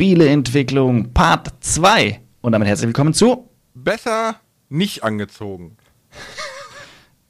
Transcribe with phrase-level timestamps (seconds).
[0.00, 2.20] Spieleentwicklung Part 2.
[2.40, 4.36] Und damit herzlich willkommen zu Besser
[4.68, 5.76] nicht angezogen.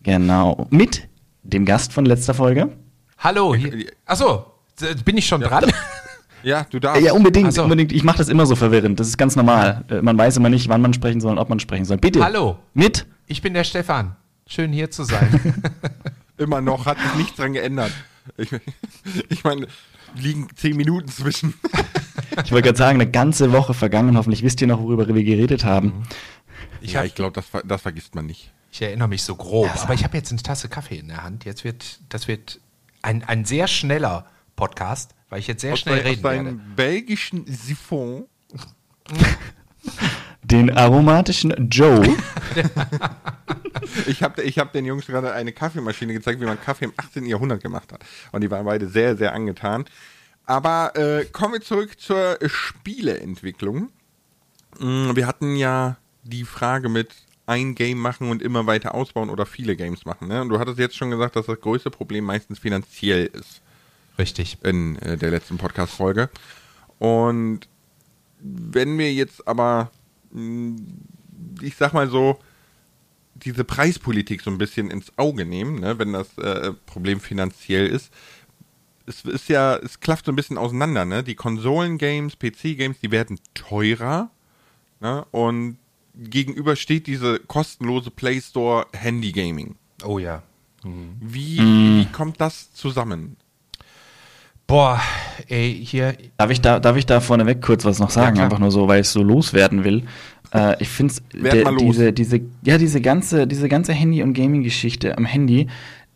[0.02, 0.66] Genau.
[0.68, 1.08] Mit
[1.44, 2.76] dem Gast von letzter Folge.
[3.16, 3.54] Hallo.
[3.54, 3.86] Hier.
[4.04, 4.52] Achso,
[5.02, 5.72] bin ich schon dran?
[6.42, 7.02] Ja, du darfst.
[7.02, 7.62] Ja, unbedingt, so.
[7.62, 7.90] unbedingt.
[7.90, 9.00] Ich mache das immer so verwirrend.
[9.00, 9.86] Das ist ganz normal.
[9.88, 11.96] Äh, Man weiß immer nicht, wann man sprechen soll und ob man sprechen soll.
[11.96, 12.22] Bitte.
[12.22, 12.58] Hallo.
[12.74, 13.06] Mit.
[13.28, 14.14] Ich bin der Stefan.
[14.46, 15.62] Schön hier zu sein.
[16.36, 17.92] Immer noch, hat sich nichts dran geändert.
[18.36, 18.50] Ich,
[19.30, 19.66] ich meine,
[20.16, 21.54] liegen zehn Minuten zwischen.
[22.44, 24.16] Ich wollte gerade sagen, eine ganze Woche vergangen.
[24.16, 26.04] Hoffentlich wisst ihr noch, worüber wir geredet haben.
[26.80, 28.52] Ich, ja, hab, ich glaube, das, das vergisst man nicht.
[28.70, 29.68] ich erinnere mich so grob.
[29.82, 31.44] Aber ich habe jetzt eine Tasse Kaffee in der Hand.
[31.44, 32.60] Jetzt wird, das wird
[33.02, 36.36] ein, ein sehr schneller Podcast, weil ich jetzt sehr Aus, schnell aus reden werde.
[36.44, 38.26] deinem belgischen Siphon.
[40.50, 42.16] Den aromatischen Joe.
[44.06, 47.26] Ich habe ich hab den Jungs gerade eine Kaffeemaschine gezeigt, wie man Kaffee im 18.
[47.26, 48.04] Jahrhundert gemacht hat.
[48.32, 49.84] Und die waren beide sehr, sehr angetan.
[50.46, 53.90] Aber äh, kommen wir zurück zur Spieleentwicklung.
[54.78, 57.10] Mm, Wir hatten ja die Frage mit
[57.46, 60.28] ein Game machen und immer weiter ausbauen oder viele Games machen.
[60.28, 60.40] Ne?
[60.40, 63.60] Und du hattest jetzt schon gesagt, dass das größte Problem meistens finanziell ist
[64.18, 64.58] Richtig.
[64.64, 66.30] in äh, der letzten Podcast-Folge.
[66.98, 67.68] Und
[68.40, 69.90] wenn wir jetzt aber,
[70.32, 72.38] ich sag mal so,
[73.34, 78.12] diese Preispolitik so ein bisschen ins Auge nehmen, ne, wenn das äh, Problem finanziell ist,
[79.06, 81.24] es ist ja, es klafft so ein bisschen auseinander, ne?
[81.24, 84.30] Die Konsolen-Games, PC-Games, die werden teurer,
[85.00, 85.24] ne?
[85.30, 85.78] Und
[86.14, 89.76] gegenüber steht diese kostenlose Play Store Handy Gaming.
[90.04, 90.42] Oh ja.
[91.20, 93.36] Wie, wie kommt das zusammen?
[94.68, 95.00] Boah,
[95.48, 96.14] ey, hier.
[96.36, 98.34] Darf ich da, darf ich da vorneweg kurz was noch sagen?
[98.34, 98.44] klar.
[98.44, 100.02] Einfach nur so, weil ich es so loswerden will.
[100.52, 101.14] Äh, ich finde
[101.80, 105.68] diese, diese, ja, diese ganze, diese ganze Handy- und Gaming-Geschichte am Handy,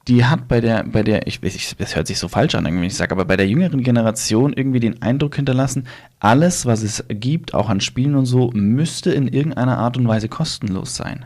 [0.07, 2.83] die hat bei der, bei der, ich, ich, das hört sich so falsch an, wenn
[2.83, 5.87] ich sage, aber bei der jüngeren Generation irgendwie den Eindruck hinterlassen,
[6.21, 10.29] alles, was es gibt, auch an Spielen und so, müsste in irgendeiner Art und Weise
[10.29, 11.25] kostenlos sein.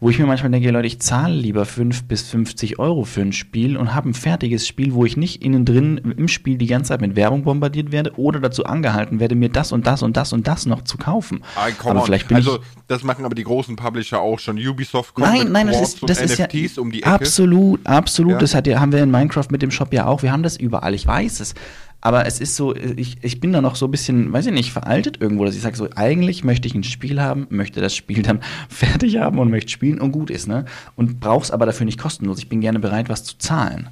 [0.00, 3.32] Wo ich mir manchmal denke, Leute, ich zahle lieber 5 bis 50 Euro für ein
[3.32, 6.90] Spiel und habe ein fertiges Spiel, wo ich nicht innen drin im Spiel die ganze
[6.90, 10.32] Zeit mit Werbung bombardiert werde oder dazu angehalten werde, mir das und das und das
[10.32, 11.42] und das noch zu kaufen.
[11.56, 12.06] Ah, aber on.
[12.06, 14.56] vielleicht bin also, das machen aber die großen Publisher auch schon.
[14.56, 17.02] Ubisoft kommt Nein, mit nein, das Quartz ist, und das ist ja NFTs um die
[17.02, 17.10] Ecke.
[17.10, 18.32] absolut, absolut.
[18.34, 18.38] Ja.
[18.38, 20.22] Das hat ja, haben wir in Minecraft mit dem Shop ja auch.
[20.22, 20.94] Wir haben das überall.
[20.94, 21.54] Ich weiß es.
[22.00, 24.72] Aber es ist so, ich, ich bin da noch so ein bisschen, weiß ich nicht,
[24.72, 28.22] veraltet irgendwo, dass ich sage so, eigentlich möchte ich ein Spiel haben, möchte das Spiel
[28.22, 30.64] dann fertig haben und möchte spielen und gut ist, ne?
[30.94, 32.38] Und brauch's aber dafür nicht kostenlos.
[32.38, 33.88] Ich bin gerne bereit, was zu zahlen.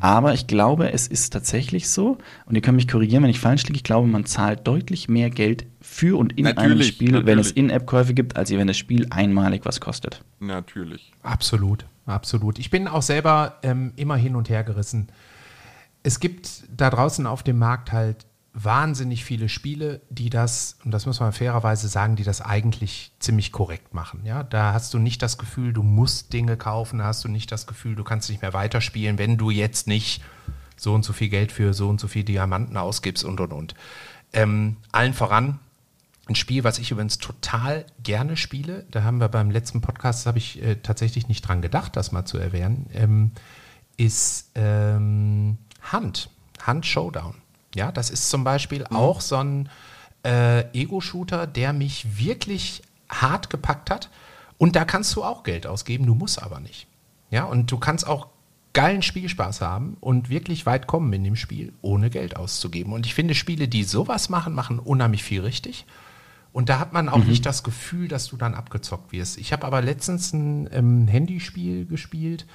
[0.00, 2.16] Aber ich glaube, es ist tatsächlich so,
[2.46, 5.28] und ihr könnt mich korrigieren, wenn ich falsch liege, ich glaube, man zahlt deutlich mehr
[5.28, 7.56] Geld für und in einem Natürlich, Spiel, wenn es natürlich.
[7.56, 10.22] In-App-Käufe gibt, als wenn das Spiel einmalig was kostet.
[10.38, 11.12] Natürlich.
[11.22, 12.58] Absolut, absolut.
[12.58, 15.08] Ich bin auch selber ähm, immer hin und her gerissen.
[16.02, 21.06] Es gibt da draußen auf dem Markt halt wahnsinnig viele Spiele, die das, und das
[21.06, 24.22] muss man fairerweise sagen, die das eigentlich ziemlich korrekt machen.
[24.24, 27.52] Ja, da hast du nicht das Gefühl, du musst Dinge kaufen, da hast du nicht
[27.52, 30.22] das Gefühl, du kannst nicht mehr weiterspielen, wenn du jetzt nicht
[30.76, 33.74] so und so viel Geld für so und so viel Diamanten ausgibst und und und.
[34.32, 35.60] Ähm, allen voran
[36.28, 38.86] ein Spiel, was ich übrigens total gerne spiele.
[38.90, 42.24] Da haben wir beim letzten Podcast, habe ich äh, tatsächlich nicht dran gedacht, das mal
[42.24, 43.32] zu erwähnen, ähm,
[43.96, 45.58] ist ähm,
[45.92, 46.30] Hunt.
[46.66, 47.34] Hunt Showdown.
[47.74, 49.68] Ja, das ist zum Beispiel auch so ein
[50.24, 54.10] äh, Ego-Shooter, der mich wirklich hart gepackt hat.
[54.58, 56.86] Und da kannst du auch Geld ausgeben, du musst aber nicht.
[57.30, 58.28] Ja, und du kannst auch
[58.72, 62.92] geilen Spielspaß haben und wirklich weit kommen in dem Spiel, ohne Geld auszugeben.
[62.92, 65.86] Und ich finde, Spiele, die sowas machen, machen unheimlich viel richtig.
[66.52, 69.38] Und da hat man auch nicht das Gefühl, dass du dann abgezockt wirst.
[69.38, 72.46] Ich habe aber letztens ein ähm, Handyspiel gespielt.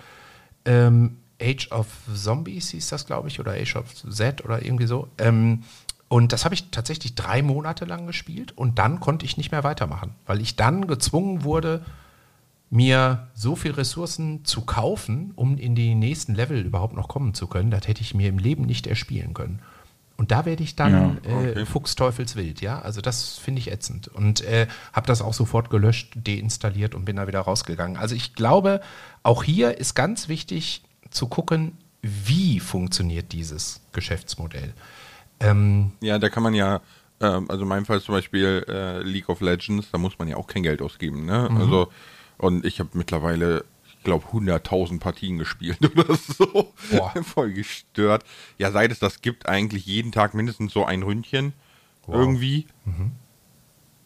[0.66, 5.07] Ähm, Age of Zombies hieß das, glaube ich, oder Age of Z oder irgendwie so.
[5.18, 5.63] Ähm,
[6.07, 9.63] und das habe ich tatsächlich drei Monate lang gespielt und dann konnte ich nicht mehr
[9.63, 11.84] weitermachen, weil ich dann gezwungen wurde,
[12.69, 17.47] mir so viel Ressourcen zu kaufen, um in die nächsten Level überhaupt noch kommen zu
[17.47, 17.72] können.
[17.72, 19.62] Das hätte ich mir im Leben nicht erspielen können.
[20.18, 21.51] Und da werde ich dann okay.
[21.51, 22.80] äh, Fuchsteufelswild, ja.
[22.80, 24.07] Also das finde ich ätzend.
[24.07, 27.98] Und äh, habe das auch sofort gelöscht, deinstalliert und bin da wieder rausgegangen.
[27.98, 28.80] Also ich glaube,
[29.24, 30.84] auch hier ist ganz wichtig
[31.15, 34.73] zu gucken, wie funktioniert dieses Geschäftsmodell.
[35.39, 36.81] Ähm, Ja, da kann man ja,
[37.19, 40.38] ähm, also in meinem Fall zum Beispiel äh, League of Legends, da muss man ja
[40.38, 41.47] auch kein Geld ausgeben, ne?
[41.50, 41.57] Mhm.
[41.57, 41.88] Also,
[42.38, 46.73] und ich habe mittlerweile, ich glaube, 100.000 Partien gespielt oder so.
[46.91, 47.12] Boah.
[47.23, 48.23] Voll gestört.
[48.57, 51.53] Ja, seit es das gibt, eigentlich jeden Tag mindestens so ein Ründchen.
[52.07, 52.68] Irgendwie.
[52.85, 53.13] Mhm.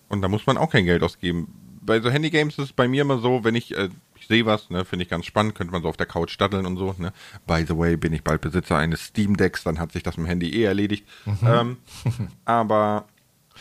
[0.08, 1.54] Und da muss man auch kein Geld ausgeben.
[1.82, 4.70] Bei so Handygames ist es bei mir immer so, wenn ich, äh, ich sehe was,
[4.70, 7.12] ne, finde ich ganz spannend, könnte man so auf der Couch staddeln und so, ne.
[7.46, 10.28] By the way, bin ich bald Besitzer eines Steam Decks, dann hat sich das mit
[10.28, 11.06] dem Handy eh erledigt.
[11.26, 11.38] Mhm.
[11.44, 11.78] Ähm,
[12.46, 13.08] aber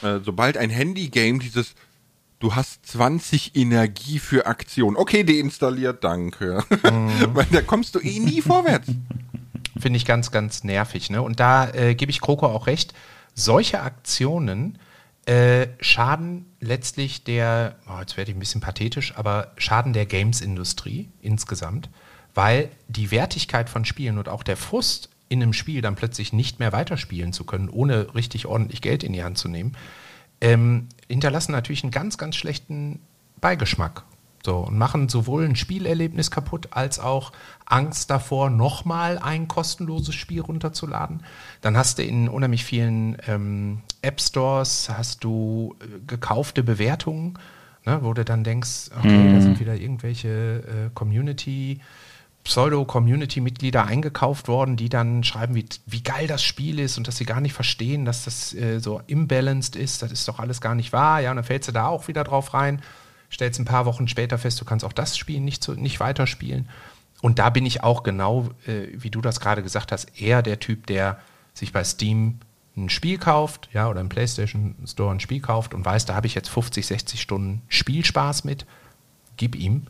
[0.02, 1.74] äh, sobald ein Handy-Game dieses
[2.40, 4.96] Du hast 20 Energie für Aktion.
[4.96, 6.62] Okay, deinstalliert, danke.
[6.70, 7.10] Mhm.
[7.34, 8.88] Weil da kommst du eh nie vorwärts.
[9.76, 11.10] Finde ich ganz, ganz nervig.
[11.10, 11.20] Ne?
[11.20, 12.94] Und da äh, gebe ich Kroko auch recht.
[13.34, 14.78] Solche Aktionen
[15.28, 21.10] äh, schaden letztlich der, oh, jetzt werde ich ein bisschen pathetisch, aber schaden der Games-Industrie
[21.20, 21.90] insgesamt,
[22.34, 26.60] weil die Wertigkeit von Spielen und auch der Frust in einem Spiel dann plötzlich nicht
[26.60, 29.76] mehr weiterspielen zu können, ohne richtig ordentlich Geld in die Hand zu nehmen,
[30.40, 33.00] ähm, hinterlassen natürlich einen ganz, ganz schlechten
[33.38, 34.04] Beigeschmack.
[34.46, 37.32] So, und machen sowohl ein Spielerlebnis kaputt, als auch
[37.66, 41.22] Angst davor, nochmal ein kostenloses Spiel runterzuladen.
[41.60, 47.38] Dann hast du in unheimlich vielen ähm, App Stores hast du äh, gekaufte Bewertungen,
[47.84, 49.34] ne, wo du dann denkst, okay, mhm.
[49.34, 51.80] da sind wieder irgendwelche äh, Community-
[52.48, 57.26] Pseudo-Community-Mitglieder eingekauft worden, die dann schreiben, wie, wie geil das Spiel ist und dass sie
[57.26, 60.00] gar nicht verstehen, dass das äh, so imbalanced ist.
[60.00, 61.20] Das ist doch alles gar nicht wahr.
[61.20, 62.80] Ja, und dann fällst du da auch wieder drauf rein,
[63.30, 66.70] stellst ein paar Wochen später fest, du kannst auch das Spiel nicht, zu, nicht weiterspielen.
[67.20, 70.58] Und da bin ich auch genau, äh, wie du das gerade gesagt hast, eher der
[70.58, 71.18] Typ, der
[71.52, 72.38] sich bei Steam
[72.84, 76.26] ein Spiel kauft, ja, oder im PlayStation Store ein Spiel kauft und weiß, da habe
[76.26, 78.66] ich jetzt 50, 60 Stunden Spielspaß mit,
[79.36, 79.86] gib ihm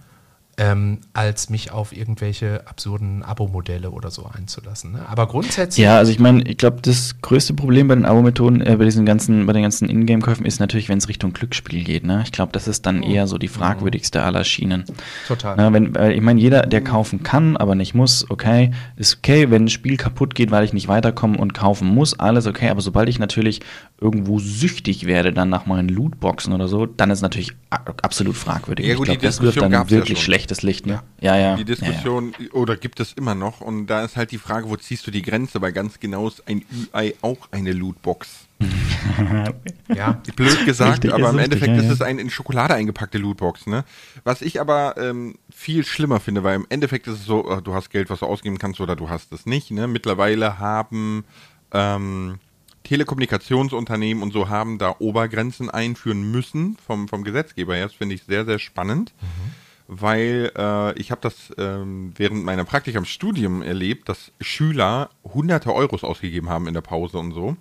[0.58, 4.92] ähm, als mich auf irgendwelche absurden Abo-Modelle oder so einzulassen.
[4.92, 5.08] Ne?
[5.08, 5.84] Aber grundsätzlich.
[5.84, 9.06] Ja, also ich meine, ich glaube, das größte Problem bei den Abo-Methoden, äh, bei diesen
[9.06, 12.04] ganzen, bei den ganzen Ingame-Käufen ist natürlich, wenn es Richtung Glücksspiel geht.
[12.04, 12.22] Ne?
[12.24, 13.08] Ich glaube, das ist dann oh.
[13.08, 14.84] eher so die fragwürdigste aller Schienen.
[15.28, 15.54] Total.
[15.56, 19.50] Na, wenn, weil ich meine, jeder, der kaufen kann, aber nicht muss, okay, ist okay,
[19.50, 22.68] wenn ein Spiel kaputt geht, weil ich nicht weiterkommen und kaufen muss, alles okay.
[22.68, 23.60] Aber sobald ich natürlich
[24.00, 28.86] irgendwo süchtig werde, dann nach meinen Lootboxen oder so, dann ist natürlich absolut fragwürdig.
[28.86, 30.86] Ja, gut, ich glaube, das wird dann wirklich ja schlechtes Licht.
[30.86, 31.02] Ne?
[31.20, 31.56] Ja, ja.
[31.56, 32.52] Die Diskussion, ja, ja.
[32.52, 33.60] oder gibt es immer noch?
[33.60, 35.60] Und da ist halt die Frage, wo ziehst du die Grenze?
[35.60, 38.46] Weil ganz genau ist ein UI auch eine Lootbox.
[39.94, 40.20] ja.
[40.34, 43.66] Blöd gesagt, richtig, aber im Endeffekt richtig, ist es eine in Schokolade eingepackte Lootbox.
[43.66, 43.84] Ne?
[44.24, 47.74] Was ich aber ähm, viel schlimmer finde, weil im Endeffekt ist es so, äh, du
[47.74, 49.70] hast Geld, was du ausgeben kannst, oder du hast es nicht.
[49.70, 49.86] Ne?
[49.86, 51.24] Mittlerweile haben
[51.72, 52.38] ähm,
[52.84, 57.84] Telekommunikationsunternehmen und so haben da Obergrenzen einführen müssen vom, vom Gesetzgeber her.
[57.86, 59.52] Das finde ich sehr, sehr spannend, mhm.
[59.88, 65.74] Weil äh, ich habe das ähm, während meiner Praktika im Studium erlebt, dass Schüler hunderte
[65.74, 67.50] Euros ausgegeben haben in der Pause und so.
[67.50, 67.56] Mhm.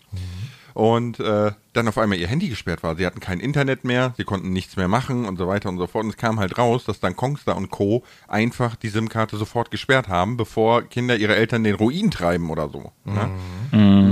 [0.73, 2.95] Und äh, dann auf einmal ihr Handy gesperrt war.
[2.95, 5.87] Sie hatten kein Internet mehr, sie konnten nichts mehr machen und so weiter und so
[5.87, 6.03] fort.
[6.03, 8.03] Und es kam halt raus, dass dann Kongstar und Co.
[8.27, 12.91] einfach die SIM-Karte sofort gesperrt haben, bevor Kinder ihre Eltern den Ruin treiben oder so.
[13.05, 13.13] Mhm.
[13.13, 13.29] Ne?
[13.71, 14.07] Mhm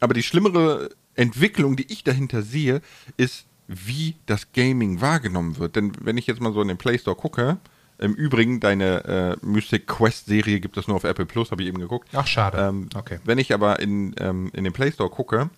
[0.00, 2.80] aber die schlimmere Entwicklung, die ich dahinter sehe,
[3.16, 5.76] ist, wie das Gaming wahrgenommen wird.
[5.76, 7.58] Denn wenn ich jetzt mal so in den Play Store gucke,
[7.98, 11.68] im Übrigen, deine äh, Mystic Quest Serie gibt es nur auf Apple Plus, habe ich
[11.68, 12.08] eben geguckt.
[12.12, 12.58] Ach, schade.
[12.58, 13.18] Ähm, okay.
[13.24, 15.50] Wenn ich aber in, ähm, in den Play Store gucke,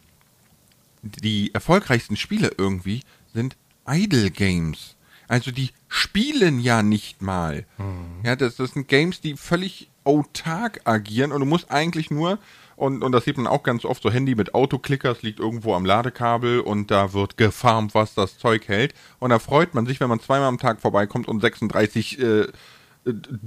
[1.03, 3.03] die erfolgreichsten Spiele irgendwie
[3.33, 4.97] sind Idle Games.
[5.29, 7.65] Also die spielen ja nicht mal.
[7.79, 8.25] Mhm.
[8.25, 12.39] Ja, das, das sind Games, die völlig autark agieren und du musst eigentlich nur
[12.81, 15.75] und, und das sieht man auch ganz oft, so Handy mit Autoklicker, es liegt irgendwo
[15.75, 18.95] am Ladekabel und da wird gefarmt, was das Zeug hält.
[19.19, 22.47] Und da freut man sich, wenn man zweimal am Tag vorbeikommt und 36 äh,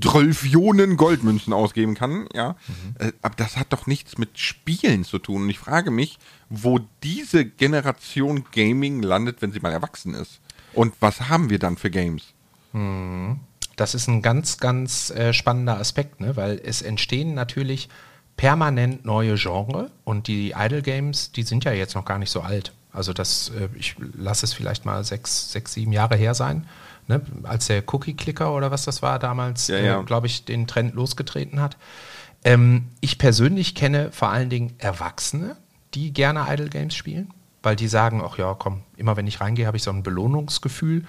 [0.01, 2.55] 12 Ionen Goldmünzen ausgeben kann, ja.
[2.67, 2.95] Mhm.
[2.99, 5.43] Äh, aber das hat doch nichts mit Spielen zu tun.
[5.43, 6.19] Und ich frage mich,
[6.49, 10.41] wo diese Generation Gaming landet, wenn sie mal erwachsen ist.
[10.73, 12.33] Und was haben wir dann für Games?
[12.71, 13.39] Mhm.
[13.77, 16.35] Das ist ein ganz, ganz äh, spannender Aspekt, ne?
[16.35, 17.89] weil es entstehen natürlich
[18.37, 22.41] permanent neue Genre und die Idle Games, die sind ja jetzt noch gar nicht so
[22.41, 22.73] alt.
[22.91, 26.67] Also das, äh, ich lasse es vielleicht mal sechs, sechs, sieben Jahre her sein,
[27.07, 27.21] ne?
[27.43, 29.99] als der Cookie-Clicker oder was das war damals, ja, ja.
[29.99, 31.77] äh, glaube ich, den Trend losgetreten hat.
[32.43, 35.57] Ähm, ich persönlich kenne vor allen Dingen Erwachsene,
[35.93, 37.31] die gerne Idle Games spielen,
[37.63, 41.05] weil die sagen, ach ja, komm, immer wenn ich reingehe, habe ich so ein Belohnungsgefühl.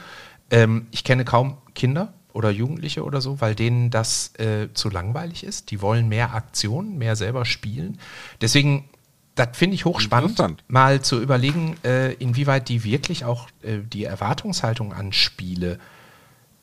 [0.51, 5.45] Ähm, ich kenne kaum Kinder, oder Jugendliche oder so, weil denen das äh, zu langweilig
[5.45, 5.71] ist.
[5.71, 7.99] Die wollen mehr Aktion, mehr selber spielen.
[8.41, 8.89] Deswegen,
[9.37, 14.93] das finde ich hochspannend, mal zu überlegen, äh, inwieweit die wirklich auch äh, die Erwartungshaltung
[14.93, 15.79] an Spiele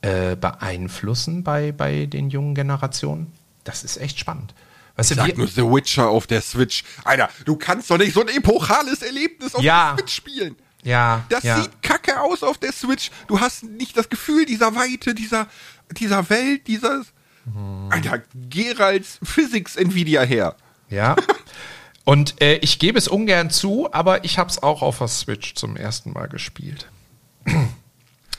[0.01, 3.31] äh, beeinflussen bei, bei den jungen Generationen.
[3.63, 4.53] Das ist echt spannend.
[4.97, 6.83] Weißt ich du, sag nur The Witcher auf der Switch.
[7.05, 9.93] Alter, du kannst doch nicht so ein epochales Erlebnis auf ja.
[9.93, 10.55] der Switch spielen.
[10.83, 11.23] Ja.
[11.29, 11.61] Das ja.
[11.61, 13.11] sieht kacke aus auf der Switch.
[13.27, 15.47] Du hast nicht das Gefühl dieser Weite, dieser,
[15.91, 17.13] dieser Welt, dieses.
[17.45, 17.89] Hm.
[17.89, 20.55] Alter, Geralds Physics Nvidia her.
[20.89, 21.15] Ja.
[22.03, 25.53] Und äh, ich gebe es ungern zu, aber ich habe es auch auf der Switch
[25.55, 26.87] zum ersten Mal gespielt.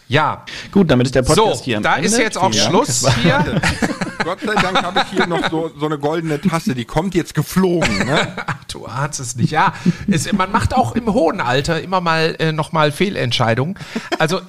[0.08, 0.44] ja.
[0.72, 2.08] Gut, damit ist der Podcast so, hier am da Ende.
[2.08, 3.60] ist jetzt auch Schluss hier.
[4.24, 7.34] Gott sei Dank habe ich hier noch so, so eine goldene Tasse, die kommt jetzt
[7.34, 7.98] geflogen.
[7.98, 8.36] Ne?
[8.46, 9.50] Ach, du ahnst es nicht.
[9.50, 9.74] Ja,
[10.10, 13.78] es, man macht auch im hohen Alter immer mal äh, nochmal Fehlentscheidungen.
[14.18, 14.40] Also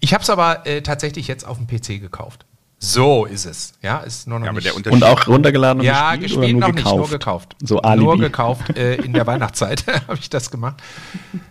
[0.00, 2.46] ich, habe es aber äh, tatsächlich jetzt auf dem PC gekauft.
[2.78, 3.72] So ist es.
[3.80, 4.90] Ja, ist nur noch Ja, aber nicht.
[4.90, 6.98] Und auch runtergeladen und ja, gespielt, gespielt oder noch nur nicht, gekauft?
[6.98, 7.56] nur gekauft.
[7.62, 8.04] So Alibi.
[8.04, 10.82] Nur gekauft äh, in der Weihnachtszeit habe ich das gemacht.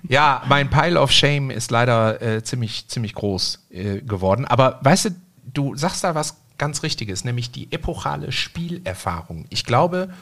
[0.07, 4.45] Ja, mein Pile of Shame ist leider äh, ziemlich, ziemlich groß äh, geworden.
[4.45, 5.09] Aber weißt du,
[5.53, 9.45] du sagst da was ganz Richtiges, nämlich die epochale Spielerfahrung.
[9.49, 10.13] Ich glaube,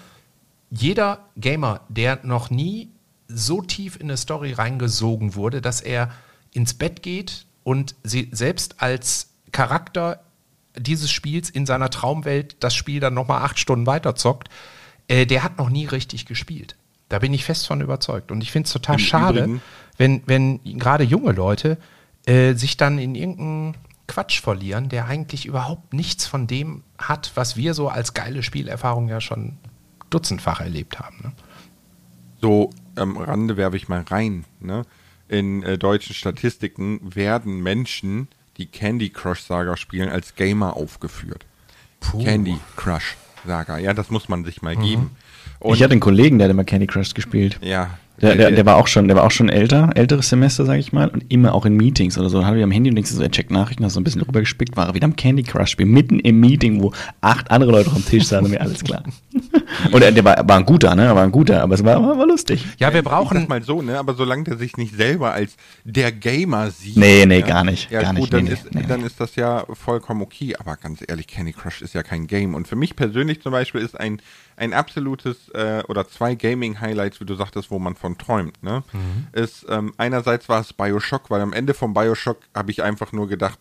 [0.70, 2.90] jeder Gamer, der noch nie
[3.28, 6.12] so tief in eine Story reingesogen wurde, dass er
[6.54, 10.22] ins Bett geht und sie selbst als Charakter
[10.78, 14.50] dieses Spiels in seiner Traumwelt das Spiel dann nochmal acht Stunden weiter zockt,
[15.08, 16.76] äh, der hat noch nie richtig gespielt.
[17.10, 18.32] Da bin ich fest von überzeugt.
[18.32, 19.62] Und ich finde es total Im schade, Übrigen-
[19.98, 21.78] wenn, wenn gerade junge Leute
[22.26, 23.76] äh, sich dann in irgendeinen
[24.12, 29.08] Quatsch verlieren, der eigentlich überhaupt nichts von dem hat, was wir so als geile Spielerfahrung
[29.08, 29.58] ja schon
[30.10, 31.16] dutzendfach erlebt haben.
[31.24, 31.32] Ne?
[32.42, 34.44] So am Rande werfe ich mal rein.
[34.60, 34.84] Ne?
[35.30, 38.28] In äh, deutschen Statistiken werden Menschen,
[38.58, 41.46] die Candy Crush Saga spielen, als Gamer aufgeführt.
[42.02, 43.16] Candy Crush
[43.46, 43.78] Saga.
[43.78, 45.12] Ja, das muss man sich mal geben.
[45.60, 47.60] Und ich hatte einen Kollegen, der hat immer Candy Crush gespielt.
[47.62, 50.78] ja, Der, der, der war auch schon, der war auch schon älter, älteres Semester, sag
[50.78, 52.38] ich mal, und immer auch in Meetings oder so.
[52.38, 54.04] Dann hatte ich am Handy und denkst du so, er checkt Nachrichten, hast so ein
[54.04, 57.72] bisschen rübergespickt, war er wieder am Candy Crush Spiel, mitten im Meeting, wo acht andere
[57.72, 59.04] Leute am Tisch saßen, mir alles klar.
[59.92, 62.02] und er, der war, war ein guter, ne, er war ein guter, aber es war,
[62.02, 62.66] war, war lustig.
[62.78, 63.98] Ja, wir Ich brauchen sag mal so, ne?
[63.98, 66.98] Aber solange der sich nicht selber als der Gamer sieht.
[66.98, 68.88] Nee, nee, ja, gar nicht, Ja, gar gut, nicht, dann, nee, ist, nee, nee.
[68.88, 70.56] dann ist das ja vollkommen okay.
[70.58, 72.56] Aber ganz ehrlich, Candy Crush ist ja kein Game.
[72.56, 74.22] Und für mich persönlich zum Beispiel ist ein,
[74.58, 78.84] ein absolutes äh, oder zwei Gaming-Highlights, wie du sagtest, wo man von träumt, ne?
[78.94, 79.28] Mhm.
[79.34, 83.28] Ist ähm, einerseits war es Bioshock, weil am Ende vom Bioshock habe ich einfach nur
[83.28, 83.60] gedacht,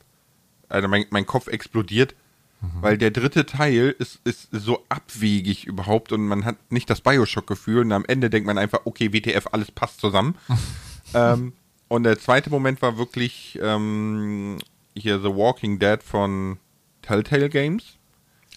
[0.68, 2.14] also mein, mein Kopf explodiert.
[2.60, 2.82] Mhm.
[2.82, 7.80] Weil der dritte Teil ist, ist so abwegig überhaupt und man hat nicht das Bioshock-Gefühl
[7.80, 10.34] und am Ende denkt man einfach, okay, WTF, alles passt zusammen.
[11.14, 11.54] ähm,
[11.88, 14.58] und der zweite Moment war wirklich ähm,
[14.94, 16.58] hier The Walking Dead von
[17.02, 17.96] Telltale Games.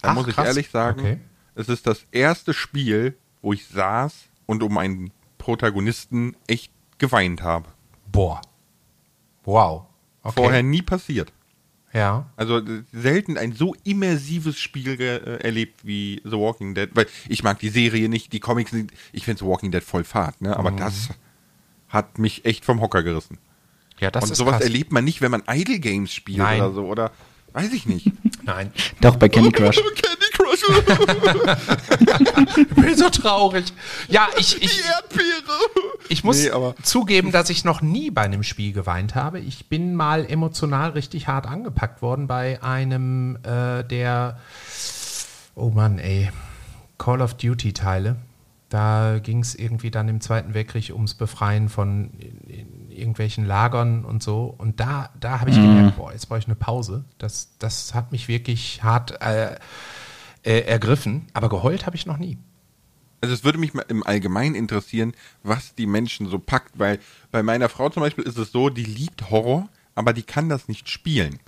[0.02, 0.48] Da Ach, muss ich krass.
[0.48, 1.18] ehrlich sagen, Okay.
[1.54, 4.14] es ist das erste Spiel, wo ich saß
[4.46, 5.12] und um einen
[5.44, 7.66] Protagonisten echt geweint habe.
[8.10, 8.40] Boah.
[9.44, 9.84] Wow.
[10.22, 10.32] Okay.
[10.36, 11.34] Vorher nie passiert.
[11.92, 12.30] Ja.
[12.36, 16.88] Also äh, selten ein so immersives Spiel äh, erlebt wie The Walking Dead.
[16.94, 20.04] Weil ich mag die Serie nicht, die Comics sind, ich finde The Walking Dead voll
[20.04, 20.48] fad, ne?
[20.48, 20.54] Mhm.
[20.54, 21.10] Aber das
[21.88, 23.36] hat mich echt vom Hocker gerissen.
[24.00, 24.62] Ja, das Und ist sowas krass.
[24.62, 26.62] erlebt man nicht, wenn man Idle Games spielt Nein.
[26.62, 26.86] oder so.
[26.86, 27.12] Oder
[27.52, 28.10] weiß ich nicht.
[28.44, 28.72] Nein.
[29.02, 29.78] Doch, bei Candy Crush.
[32.56, 33.66] Ich bin so traurig.
[34.08, 35.58] Ja, ich, die ich, Erdbeere.
[36.08, 39.40] ich muss Nee, aber- zugeben, dass ich noch nie bei einem Spiel geweint habe.
[39.40, 44.38] Ich bin mal emotional richtig hart angepackt worden bei einem äh, der,
[45.54, 46.30] oh Mann, ey,
[46.98, 48.16] Call of Duty Teile.
[48.70, 52.10] Da ging es irgendwie dann im Zweiten Weltkrieg ums Befreien von
[52.88, 54.52] irgendwelchen Lagern und so.
[54.58, 57.04] Und da, da habe ich gemerkt, boah, jetzt brauche ich eine Pause.
[57.18, 59.54] Das, das hat mich wirklich hart äh,
[60.44, 61.26] äh, ergriffen.
[61.32, 62.38] Aber geheult habe ich noch nie.
[63.20, 66.98] Also es würde mich mal im Allgemeinen interessieren, was die Menschen so packt, weil
[67.30, 70.68] bei meiner Frau zum Beispiel ist es so, die liebt Horror, aber die kann das
[70.68, 71.38] nicht spielen.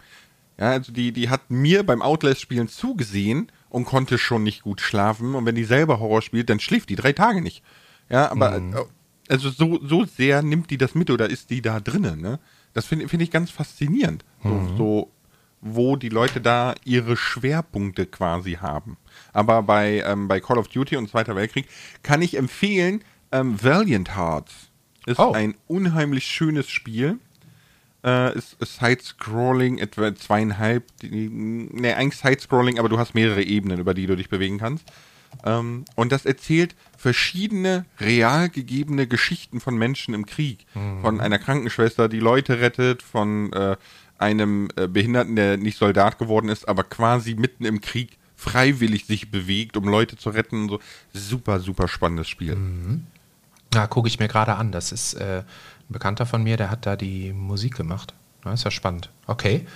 [0.58, 5.34] Ja, also die, die hat mir beim Outlast-Spielen zugesehen und konnte schon nicht gut schlafen.
[5.34, 7.62] Und wenn die selber Horror spielt, dann schläft die drei Tage nicht.
[8.08, 8.84] Ja, aber äh,
[9.28, 12.38] also so, so sehr nimmt die das mit oder ist die da drinnen, ne?
[12.72, 14.24] Das finde finde ich ganz faszinierend.
[14.42, 15.10] So, so,
[15.74, 18.96] wo die Leute da ihre Schwerpunkte quasi haben.
[19.32, 21.66] Aber bei, ähm, bei Call of Duty und Zweiter Weltkrieg
[22.02, 24.52] kann ich empfehlen, ähm, Valiant Hearts
[25.06, 25.32] ist Oh.
[25.32, 27.18] ein unheimlich schönes Spiel.
[28.04, 33.94] Äh, ist, ist Side-Scrolling, etwa zweieinhalb, ne, eigentlich Side-Scrolling, aber du hast mehrere Ebenen, über
[33.94, 34.84] die du dich bewegen kannst.
[35.44, 40.66] Ähm, und das erzählt verschiedene real gegebene Geschichten von Menschen im Krieg.
[41.02, 43.76] Von einer Krankenschwester, die Leute rettet, von äh,
[44.18, 49.30] einem äh, Behinderten, der nicht Soldat geworden ist, aber quasi mitten im Krieg freiwillig sich
[49.30, 50.80] bewegt, um Leute zu retten und so.
[51.12, 52.56] Super, super spannendes Spiel.
[53.74, 54.72] Na, gucke ich mir gerade an.
[54.72, 55.44] Das ist äh, ein
[55.88, 58.14] Bekannter von mir, der hat da die Musik gemacht.
[58.44, 59.10] Na, ist ja spannend.
[59.26, 59.66] Okay.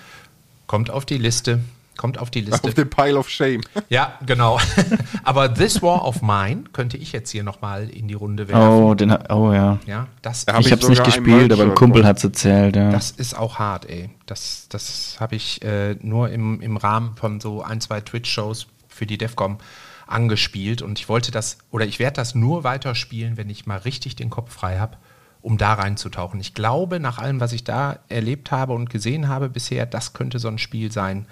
[0.67, 1.61] Kommt auf die Liste.
[2.01, 2.67] Kommt auf die Liste.
[2.67, 3.61] Auf den Pile of Shame.
[3.91, 4.59] ja, genau.
[5.23, 8.73] Aber This War of Mine könnte ich jetzt hier nochmal in die Runde werfen.
[8.73, 9.79] Oh, den, oh ja.
[9.85, 12.09] Ja, das, Da hab ich ich hab's nicht gespielt, aber ein Kumpel von.
[12.09, 12.91] hat's erzählt, ja.
[12.91, 14.09] das ist auch hart, ey.
[14.25, 19.05] Das, das habe ich äh, nur im, im Rahmen von so ein, zwei Twitch-Shows für
[19.05, 19.59] die DEFCOM
[20.07, 24.17] angespielt und ich wollte das, oder ich werde das nur weiterspielen, wenn ich mal richtig
[24.17, 24.97] den Kopf frei habe,
[25.43, 26.41] um da reinzutauchen.
[26.41, 30.39] Ich glaube, nach allem, was ich da erlebt habe und gesehen habe bisher, das könnte
[30.39, 31.27] so ein Spiel sein,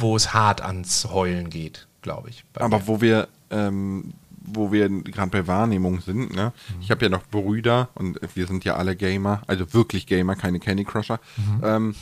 [0.00, 2.44] wo es hart ans Heulen geht, glaube ich.
[2.54, 6.52] Aber wo wir, ähm, wo wir gerade bei Wahrnehmung sind, ne?
[6.68, 6.80] Mhm.
[6.80, 10.60] Ich habe ja noch Brüder und wir sind ja alle Gamer, also wirklich Gamer, keine
[10.60, 11.20] Candy Crusher.
[11.36, 11.62] Mhm.
[11.64, 11.94] Ähm,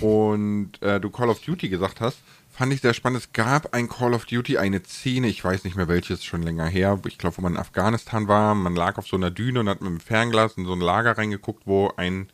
[0.00, 2.18] und äh, du Call of Duty gesagt hast,
[2.50, 3.20] fand ich sehr spannend.
[3.20, 6.66] Es gab ein Call of Duty, eine Szene, ich weiß nicht mehr welches, schon länger
[6.66, 7.00] her.
[7.06, 8.54] Ich glaube, wo man in Afghanistan war.
[8.54, 11.16] Man lag auf so einer Düne und hat mit dem Fernglas in so ein Lager
[11.16, 12.28] reingeguckt, wo ein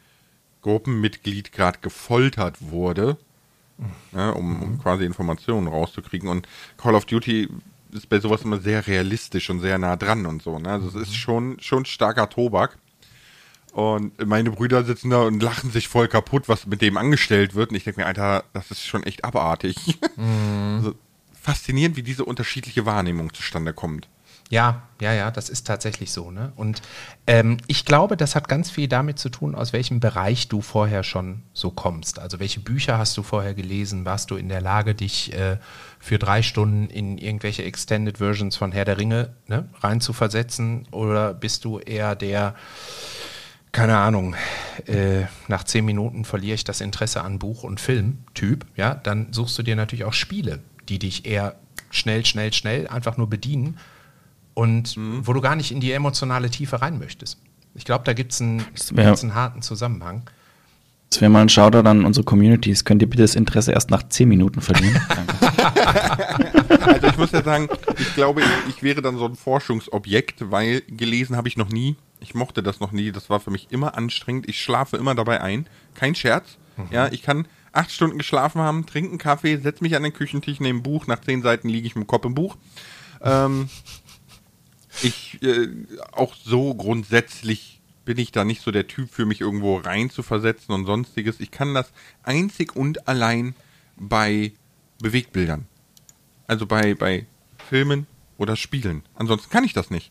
[0.62, 3.16] Gruppenmitglied gerade gefoltert wurde,
[4.12, 6.28] ja, um, um, quasi Informationen rauszukriegen.
[6.28, 7.48] Und Call of Duty
[7.92, 10.58] ist bei sowas immer sehr realistisch und sehr nah dran und so.
[10.58, 10.70] Ne?
[10.70, 12.78] Also es ist schon, schon starker Tobak.
[13.72, 17.70] Und meine Brüder sitzen da und lachen sich voll kaputt, was mit dem angestellt wird.
[17.70, 19.98] Und ich denke mir, Alter, das ist schon echt abartig.
[20.16, 20.58] Mhm.
[20.78, 20.94] Also,
[21.32, 24.08] faszinierend, wie diese unterschiedliche Wahrnehmung zustande kommt.
[24.50, 26.30] Ja, ja, ja, das ist tatsächlich so.
[26.30, 26.52] Ne?
[26.56, 26.80] Und
[27.26, 31.02] ähm, ich glaube, das hat ganz viel damit zu tun, aus welchem Bereich du vorher
[31.02, 32.18] schon so kommst.
[32.18, 34.06] Also welche Bücher hast du vorher gelesen?
[34.06, 35.58] Warst du in der Lage, dich äh,
[35.98, 40.88] für drei Stunden in irgendwelche Extended Versions von Herr der Ringe ne, reinzuversetzen?
[40.92, 42.54] Oder bist du eher der,
[43.70, 44.34] keine Ahnung,
[44.86, 48.64] äh, nach zehn Minuten verliere ich das Interesse an Buch und Film-Typ?
[48.76, 51.56] Ja, dann suchst du dir natürlich auch Spiele, die dich eher
[51.90, 53.78] schnell, schnell, schnell einfach nur bedienen
[54.58, 55.24] und mhm.
[55.24, 57.38] wo du gar nicht in die emotionale Tiefe rein möchtest.
[57.76, 58.64] Ich glaube, da gibt es einen,
[58.96, 60.28] einen harten Zusammenhang.
[61.10, 62.84] Das wäre mal ein Shoutout an unsere Communities.
[62.84, 65.00] Könnt ihr bitte das Interesse erst nach 10 Minuten verlieren?
[66.80, 70.80] also ich muss ja sagen, ich glaube, ich, ich, wäre dann so ein Forschungsobjekt, weil
[70.88, 71.94] gelesen habe ich noch nie.
[72.18, 73.12] Ich mochte das noch nie.
[73.12, 74.48] Das war für mich immer anstrengend.
[74.48, 75.68] Ich schlafe immer dabei ein.
[75.94, 76.58] Kein Scherz.
[76.76, 76.86] Mhm.
[76.90, 80.80] Ja, ich kann acht Stunden geschlafen haben, trinken Kaffee, setze mich an den Küchentisch, nehme
[80.80, 81.06] ein Buch.
[81.06, 82.56] Nach zehn Seiten liege ich mit dem Kopf im Buch.
[83.22, 83.68] Ähm,
[85.02, 85.68] ich äh,
[86.12, 90.22] auch so grundsätzlich bin ich da nicht so der Typ für mich irgendwo rein zu
[90.22, 91.40] versetzen und sonstiges.
[91.40, 93.54] Ich kann das einzig und allein
[93.96, 94.52] bei
[95.00, 95.66] Bewegtbildern.
[96.46, 97.26] Also bei, bei
[97.68, 98.06] Filmen
[98.38, 99.02] oder Spielen.
[99.14, 100.10] Ansonsten kann ich das nicht.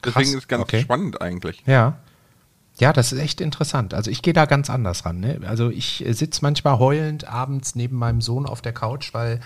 [0.00, 0.14] Krass.
[0.14, 0.80] Deswegen ist es ganz okay.
[0.82, 1.62] spannend eigentlich.
[1.66, 1.98] Ja.
[2.76, 3.94] Ja, das ist echt interessant.
[3.94, 5.20] Also ich gehe da ganz anders ran.
[5.20, 5.40] Ne?
[5.46, 9.40] Also ich äh, sitze manchmal heulend abends neben meinem Sohn auf der Couch, weil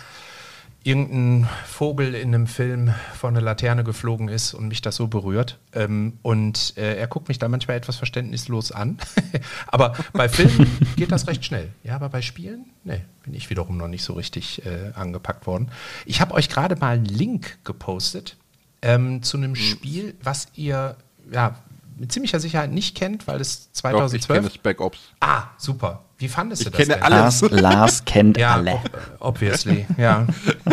[0.85, 5.59] irgendein Vogel in einem Film vor eine Laterne geflogen ist und mich das so berührt.
[5.73, 8.99] Ähm, und äh, er guckt mich da manchmal etwas verständnislos an.
[9.67, 11.71] aber bei Filmen geht das recht schnell.
[11.83, 15.71] Ja, aber bei Spielen, nee, bin ich wiederum noch nicht so richtig äh, angepackt worden.
[16.07, 18.37] Ich habe euch gerade mal einen Link gepostet
[18.81, 19.57] ähm, zu einem hm.
[19.57, 20.97] Spiel, was ihr
[21.31, 21.57] ja,
[21.99, 24.27] mit ziemlicher Sicherheit nicht kennt, weil es 2012.
[24.27, 24.99] Doch, ich kenne Spec Ops.
[25.21, 26.05] Ah, super.
[26.21, 26.81] Wie fandest du ich das?
[26.81, 27.03] Kenne denn?
[27.05, 27.17] alle.
[27.17, 28.81] Lars, Lars kennt ja, alle.
[29.21, 30.27] Obviously, ja.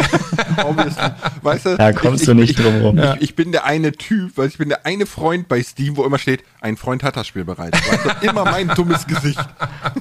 [0.64, 1.04] obviously.
[1.44, 2.98] Weißt du, da kommst ich, du nicht drum rum.
[2.98, 6.04] Ich, ich, bin der eine Typ, weil ich bin der eine Freund bei Steam, wo
[6.04, 7.78] immer steht, ein Freund hat das Spiel bereits.
[7.78, 9.48] Weißt du, immer mein dummes Gesicht.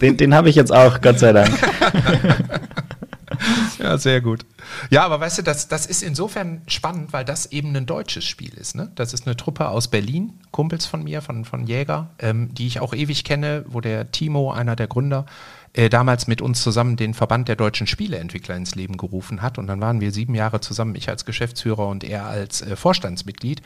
[0.01, 1.51] Den, den habe ich jetzt auch, Gott sei Dank.
[3.79, 4.45] ja, sehr gut.
[4.91, 8.55] Ja, aber weißt du, das, das ist insofern spannend, weil das eben ein deutsches Spiel
[8.55, 8.75] ist.
[8.75, 8.91] Ne?
[8.95, 12.81] Das ist eine Truppe aus Berlin, Kumpels von mir, von, von Jäger, ähm, die ich
[12.81, 15.27] auch ewig kenne, wo der Timo, einer der Gründer,
[15.75, 19.59] äh, damals mit uns zusammen den Verband der deutschen Spieleentwickler ins Leben gerufen hat.
[19.59, 23.61] Und dann waren wir sieben Jahre zusammen, ich als Geschäftsführer und er als äh, Vorstandsmitglied,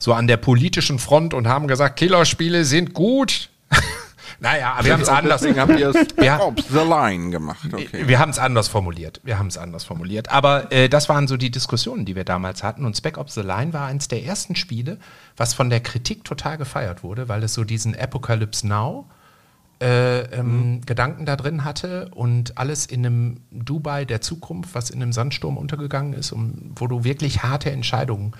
[0.00, 3.50] so an der politischen Front und haben gesagt, Killerspiele sind gut.
[4.44, 5.40] Naja, aber wir haben es anders.
[5.40, 7.66] Deswegen habt ihr es ja, The Line gemacht.
[7.72, 8.06] Okay.
[8.06, 9.22] Wir haben es anders formuliert.
[9.24, 10.30] Wir haben es anders formuliert.
[10.30, 12.84] Aber äh, das waren so die Diskussionen, die wir damals hatten.
[12.84, 14.98] Und Spec Ops The Line war eines der ersten Spiele,
[15.38, 19.06] was von der Kritik total gefeiert wurde, weil es so diesen Apocalypse Now
[19.80, 20.80] äh, ähm, mhm.
[20.82, 25.56] Gedanken da drin hatte und alles in einem Dubai der Zukunft, was in einem Sandsturm
[25.56, 28.32] untergegangen ist, um, wo du wirklich harte Entscheidungen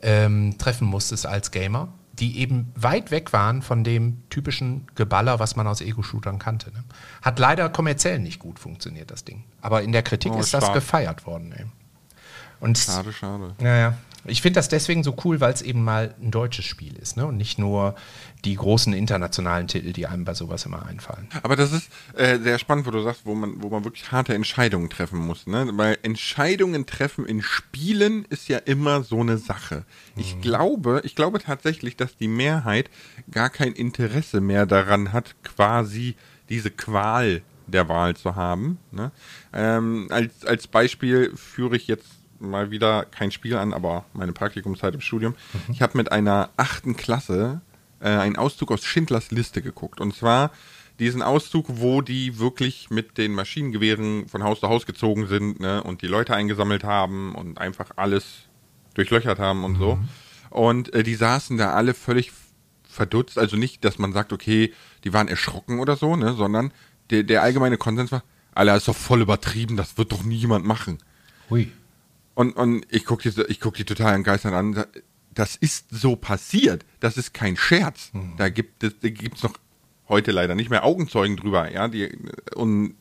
[0.00, 1.88] ähm, treffen musstest als Gamer
[2.20, 6.72] die eben weit weg waren von dem typischen Geballer, was man aus Ego-Shootern kannte.
[6.72, 6.84] Ne?
[7.22, 9.44] Hat leider kommerziell nicht gut funktioniert, das Ding.
[9.60, 10.64] Aber in der Kritik oh, ist stark.
[10.64, 11.52] das gefeiert worden.
[11.52, 11.66] Ey.
[12.60, 13.54] Und schade, schade.
[13.58, 13.94] Naja,
[14.26, 17.26] ich finde das deswegen so cool, weil es eben mal ein deutsches Spiel ist ne?
[17.26, 17.94] und nicht nur
[18.44, 21.28] die großen internationalen Titel, die einem bei sowas immer einfallen.
[21.42, 24.34] Aber das ist äh, sehr spannend, wo du sagst, wo man, wo man wirklich harte
[24.34, 25.46] Entscheidungen treffen muss.
[25.46, 25.70] Ne?
[25.72, 29.84] Weil Entscheidungen treffen in Spielen ist ja immer so eine Sache.
[30.16, 30.40] Ich mhm.
[30.40, 32.90] glaube, ich glaube tatsächlich, dass die Mehrheit
[33.30, 36.16] gar kein Interesse mehr daran hat, quasi
[36.48, 38.78] diese Qual der Wahl zu haben.
[38.90, 39.10] Ne?
[39.52, 42.10] Ähm, als, als Beispiel führe ich jetzt
[42.50, 45.34] mal wieder kein Spiel an, aber meine Praktikumszeit im Studium.
[45.52, 45.72] Mhm.
[45.72, 47.60] Ich habe mit einer achten Klasse
[48.00, 50.00] äh, einen Auszug aus Schindlers Liste geguckt.
[50.00, 50.50] Und zwar
[50.98, 55.82] diesen Auszug, wo die wirklich mit den Maschinengewehren von Haus zu Haus gezogen sind ne,
[55.82, 58.44] und die Leute eingesammelt haben und einfach alles
[58.94, 59.78] durchlöchert haben und mhm.
[59.78, 59.98] so.
[60.50, 62.32] Und äh, die saßen da alle völlig
[62.88, 63.38] verdutzt.
[63.38, 66.72] Also nicht, dass man sagt, okay, die waren erschrocken oder so, ne, sondern
[67.10, 68.22] der, der allgemeine Konsens war,
[68.54, 70.98] Alter, ist doch voll übertrieben, das wird doch niemand machen.
[71.50, 71.72] Hui.
[72.34, 74.84] Und, und ich gucke die, ich guck die total entgeistert an.
[75.32, 76.84] Das ist so passiert.
[77.00, 78.10] Das ist kein Scherz.
[78.36, 79.54] Da gibt es da gibt's noch
[80.08, 81.70] heute leider nicht mehr Augenzeugen drüber.
[81.70, 82.16] Ja, die,
[82.54, 82.94] und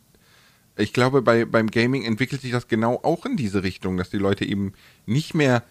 [0.77, 4.17] ich glaube, bei, beim Gaming entwickelt sich das genau auch in diese Richtung, dass die
[4.17, 4.73] Leute eben
[5.05, 5.63] nicht mehr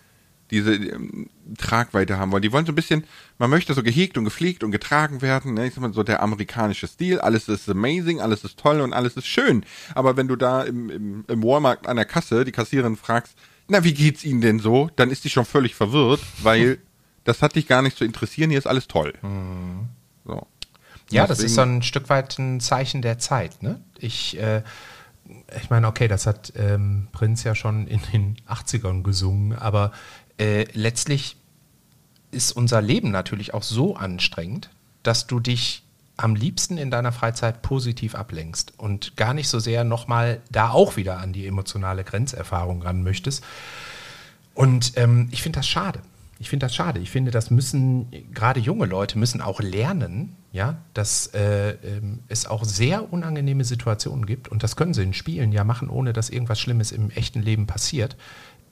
[0.51, 2.43] diese ähm, Tragweite haben wollen.
[2.43, 3.05] Die wollen so ein bisschen,
[3.39, 5.55] man möchte so gehegt und gepflegt und getragen werden.
[5.55, 5.67] Ne?
[5.67, 7.19] Ich sag mal so der amerikanische Stil.
[7.21, 9.65] Alles ist amazing, alles ist toll und alles ist schön.
[9.95, 13.37] Aber wenn du da im, im, im Walmart an der Kasse die Kassiererin fragst,
[13.73, 14.91] na, wie geht's Ihnen denn so?
[14.97, 16.79] Dann ist die schon völlig verwirrt, weil
[17.25, 19.15] das hat dich gar nicht zu interessieren, hier ist alles toll.
[20.25, 20.47] So.
[21.11, 23.63] Ja, das Deswegen- ist so ein Stück weit ein Zeichen der Zeit.
[23.63, 23.81] Ne?
[23.99, 24.63] Ich, äh,
[25.61, 29.93] ich meine, okay, das hat ähm, Prinz ja schon in den 80ern gesungen, aber
[30.39, 31.37] äh, letztlich
[32.31, 34.71] ist unser Leben natürlich auch so anstrengend,
[35.03, 35.82] dass du dich
[36.23, 40.97] am liebsten in deiner Freizeit positiv ablenkst und gar nicht so sehr nochmal da auch
[40.97, 43.43] wieder an die emotionale Grenzerfahrung ran möchtest.
[44.55, 46.01] Und ähm, ich finde das schade.
[46.39, 47.01] Ich finde das schade.
[47.01, 52.47] Ich finde, das müssen gerade junge Leute müssen auch lernen, ja, dass äh, ähm, es
[52.47, 56.31] auch sehr unangenehme Situationen gibt und das können sie in Spielen ja machen, ohne dass
[56.31, 58.17] irgendwas Schlimmes im echten Leben passiert.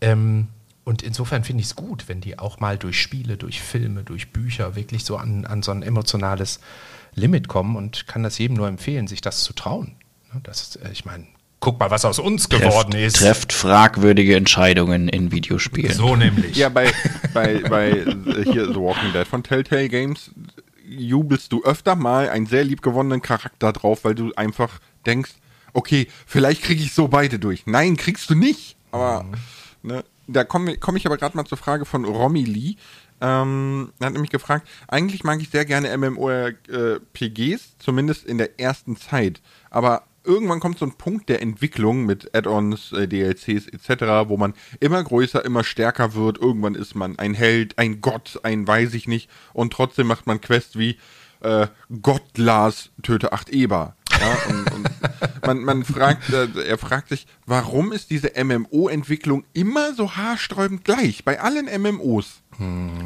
[0.00, 0.48] Ähm,
[0.84, 4.32] und insofern finde ich es gut, wenn die auch mal durch Spiele, durch Filme, durch
[4.32, 6.60] Bücher wirklich so an, an so ein emotionales
[7.14, 9.96] Limit kommen und kann das jedem nur empfehlen, sich das zu trauen.
[10.32, 11.26] Ne, Das, äh, ich meine,
[11.60, 13.16] guck mal, was aus uns geworden Trefft, ist.
[13.18, 15.92] trefft fragwürdige Entscheidungen in Videospielen.
[15.92, 16.56] So nämlich.
[16.56, 16.92] Ja, bei,
[17.34, 20.30] bei, bei äh, hier The Walking Dead von Telltale Games
[20.88, 25.32] jubelst du öfter mal einen sehr liebgewonnenen Charakter drauf, weil du einfach denkst,
[25.72, 27.66] okay, vielleicht kriege ich so beide durch.
[27.66, 28.76] Nein, kriegst du nicht.
[28.90, 29.24] Aber
[29.82, 32.76] ne, da komme komm ich aber gerade mal zur Frage von Romy Lee.
[33.20, 38.96] Ähm, er hat nämlich gefragt, eigentlich mag ich sehr gerne MMORPGs, zumindest in der ersten
[38.96, 39.40] Zeit.
[39.70, 44.54] Aber irgendwann kommt so ein Punkt der Entwicklung mit Add-ons, äh, DLCs etc., wo man
[44.80, 46.38] immer größer, immer stärker wird.
[46.38, 49.30] Irgendwann ist man ein Held, ein Gott, ein weiß ich nicht.
[49.52, 50.98] Und trotzdem macht man Quests wie
[51.40, 51.66] äh,
[52.02, 53.96] Gott Lars töte acht Eber.
[54.20, 54.90] Ja, und, und
[55.46, 61.24] man, man fragt, äh, er fragt sich, warum ist diese MMO-Entwicklung immer so haarsträubend gleich
[61.24, 62.42] bei allen MMOs?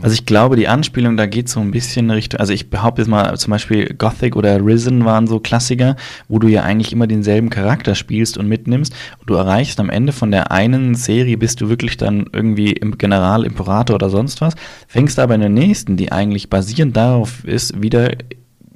[0.02, 3.08] Also ich glaube, die Anspielung da geht so ein bisschen Richtung, also ich behaupte jetzt
[3.08, 5.94] mal zum Beispiel Gothic oder Risen waren so Klassiker,
[6.28, 10.12] wo du ja eigentlich immer denselben Charakter spielst und mitnimmst und du erreichst am Ende
[10.12, 14.54] von der einen Serie, bist du wirklich dann irgendwie im General, Imperator oder sonst was,
[14.88, 18.10] fängst aber in der nächsten, die eigentlich basierend darauf ist, wieder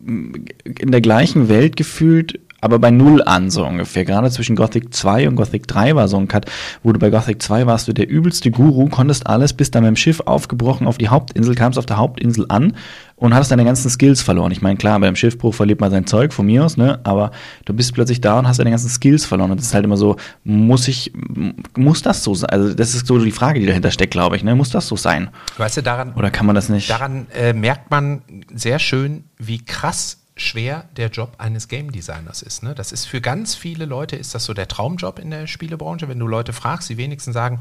[0.07, 4.05] in der gleichen Welt gefühlt, aber bei Null an, so ungefähr.
[4.05, 6.47] Gerade zwischen Gothic 2 und Gothic 3 war so ein Cut,
[6.83, 9.89] wo du bei Gothic 2 warst du der übelste Guru, konntest alles, bist dann mit
[9.89, 12.75] dem Schiff aufgebrochen auf die Hauptinsel, kamst auf der Hauptinsel an
[13.15, 14.51] und hattest deine ganzen Skills verloren.
[14.51, 17.31] Ich meine, klar, beim Schiffbruch verliert man sein Zeug von mir aus, ne, aber
[17.65, 19.53] du bist plötzlich da und hast deine ganzen Skills verloren.
[19.53, 21.13] Und das ist halt immer so, muss ich,
[21.77, 22.51] muss das so sein?
[22.51, 24.97] Also, das ist so die Frage, die dahinter steckt, glaube ich, ne, muss das so
[24.97, 25.31] sein?
[25.59, 26.91] Weißt du, daran, Oder kann man das nicht?
[26.91, 32.63] Daran äh, merkt man sehr schön, wie krass schwer der Job eines Game Designers ist.
[32.63, 32.75] Ne?
[32.75, 36.09] Das ist für ganz viele Leute ist das so der Traumjob in der Spielebranche.
[36.09, 37.61] Wenn du Leute fragst, die wenigsten sagen,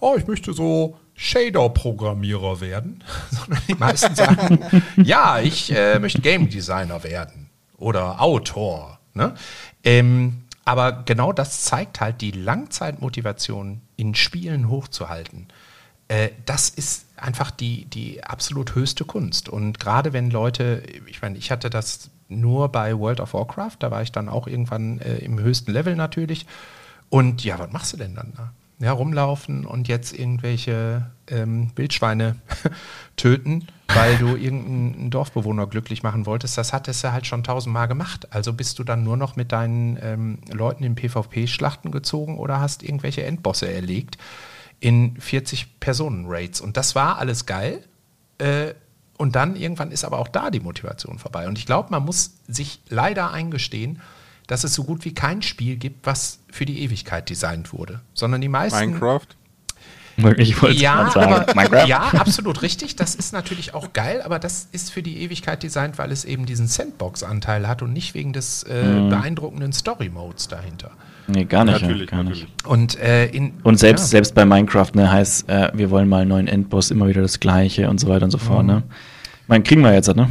[0.00, 4.60] oh, ich möchte so Shader-Programmierer werden, sondern die meisten sagen,
[4.96, 8.98] ja, ich äh, möchte Game Designer werden oder Autor.
[9.14, 9.34] Ne?
[9.84, 15.48] Ähm, aber genau das zeigt halt die Langzeitmotivation in Spielen hochzuhalten.
[16.08, 19.48] Äh, das ist einfach die, die absolut höchste Kunst.
[19.48, 23.90] Und gerade wenn Leute, ich meine, ich hatte das nur bei World of Warcraft, da
[23.90, 26.46] war ich dann auch irgendwann äh, im höchsten Level natürlich.
[27.08, 28.52] Und ja, was machst du denn dann da?
[28.78, 32.36] Ja, rumlaufen und jetzt irgendwelche ähm, Wildschweine
[33.16, 38.34] töten, weil du irgendeinen Dorfbewohner glücklich machen wolltest, das hattest du halt schon tausendmal gemacht.
[38.34, 42.82] Also bist du dann nur noch mit deinen ähm, Leuten in PvP-Schlachten gezogen oder hast
[42.82, 44.18] irgendwelche Endbosse erlegt
[44.80, 46.60] in 40 Personen-Raids.
[46.60, 47.82] Und das war alles geil.
[48.38, 48.74] Äh,
[49.18, 51.46] und dann irgendwann ist aber auch da die Motivation vorbei.
[51.48, 54.00] Und ich glaube, man muss sich leider eingestehen,
[54.46, 58.00] dass es so gut wie kein Spiel gibt, was für die Ewigkeit designt wurde.
[58.14, 58.78] Sondern die meisten.
[58.78, 59.26] Minecraft?
[60.38, 61.32] Ich wollte Ja, sagen.
[61.32, 61.86] aber, Minecraft?
[61.88, 62.96] ja, absolut richtig.
[62.96, 66.46] Das ist natürlich auch geil, aber das ist für die Ewigkeit designt, weil es eben
[66.46, 69.08] diesen Sandbox-Anteil hat und nicht wegen des äh, Mhm.
[69.10, 70.92] beeindruckenden Story-Modes dahinter.
[71.28, 71.80] Nee, gar nicht.
[71.82, 72.44] Natürlich, ja, gar natürlich.
[72.44, 72.66] nicht.
[72.66, 74.08] Und, äh, in, Und selbst, ja.
[74.08, 77.40] selbst bei Minecraft, ne, heißt, äh, wir wollen mal einen neuen Endboss, immer wieder das
[77.40, 78.82] Gleiche und so weiter und so fort, ne?
[79.42, 80.28] Ich meine, kriegen wir jetzt, ne?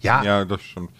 [0.00, 0.90] ja, Ja, das stimmt.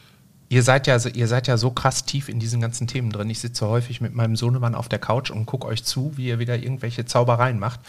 [0.51, 3.29] Ihr seid ja, so- ihr seid ja so krass tief in diesen ganzen Themen drin.
[3.29, 6.39] Ich sitze häufig mit meinem Sohnemann auf der Couch und gucke euch zu, wie ihr
[6.39, 7.81] wieder irgendwelche Zaubereien macht.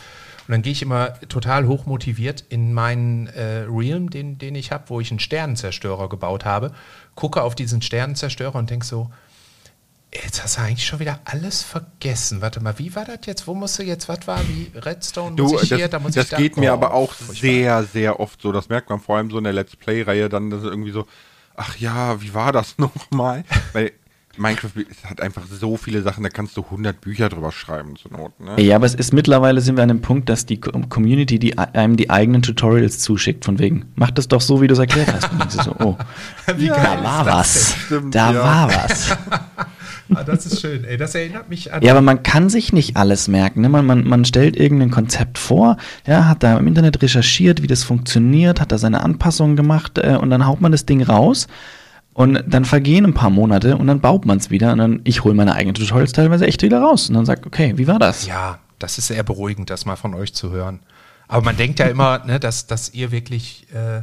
[0.46, 4.84] Und dann gehe ich immer total hochmotiviert in meinen äh, Realm, den, den ich habe,
[4.88, 6.72] wo ich einen Sternenzerstörer gebaut habe,
[7.16, 9.10] gucke auf diesen Sternenzerstörer und denke so,
[10.12, 12.42] Jetzt hast du eigentlich schon wieder alles vergessen.
[12.42, 13.46] Warte mal, wie war das jetzt?
[13.46, 16.14] Wo musst du jetzt, was war, wie Redstone Du, muss ich das, hier, da muss
[16.14, 16.38] das ich da.
[16.38, 18.52] geht mir Oh, aber auch sehr, sehr oft so.
[18.52, 21.06] Das merkt man vor allem so in der Let's Play-Reihe dann, dass es irgendwie so,
[21.56, 23.44] ach ja, wie war das nochmal?
[23.74, 23.92] Weil
[24.36, 24.72] Minecraft
[25.04, 28.40] hat einfach so viele Sachen, da kannst du 100 Bücher drüber schreiben zur Not.
[28.40, 28.60] Ne?
[28.64, 31.56] Ja, aber es ist mittlerweile sind wir an dem Punkt, dass die Co- Community die,
[31.58, 35.14] einem die eigenen Tutorials zuschickt, von wegen, mach das doch so, wie du es erklärt
[35.14, 35.32] hast.
[35.32, 35.98] Und so, oh,
[36.56, 37.76] Wie geil da war das was.
[37.86, 38.44] Stimmt, da ja.
[38.44, 39.18] war was.
[40.16, 40.98] Ah, das ist schön, ey.
[40.98, 41.82] Das erinnert mich an.
[41.82, 43.62] Ja, aber man kann sich nicht alles merken.
[43.62, 43.70] Ne?
[43.70, 47.84] Man, man, man stellt irgendein Konzept vor, ja, hat da im Internet recherchiert, wie das
[47.84, 51.48] funktioniert, hat da seine Anpassungen gemacht äh, und dann haut man das Ding raus
[52.14, 55.24] und dann vergehen ein paar Monate und dann baut man es wieder und dann ich
[55.24, 58.26] hole meine eigenen Tutorials teilweise echt wieder raus und dann sagt, okay, wie war das?
[58.26, 60.80] Ja, das ist sehr beruhigend, das mal von euch zu hören.
[61.28, 64.02] Aber man denkt ja immer, ne, dass, dass ihr wirklich äh,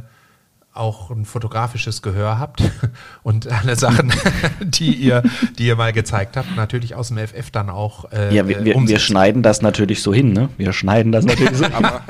[0.77, 2.63] auch ein fotografisches Gehör habt
[3.23, 4.13] und alle Sachen,
[4.61, 5.23] die ihr,
[5.57, 8.75] die ihr mal gezeigt habt, natürlich aus dem FF dann auch äh, Ja, wir, wir,
[8.75, 10.49] wir schneiden das natürlich so hin, ne?
[10.57, 11.73] Wir schneiden das natürlich so hin.
[11.73, 12.01] Aber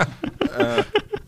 [0.58, 0.84] äh,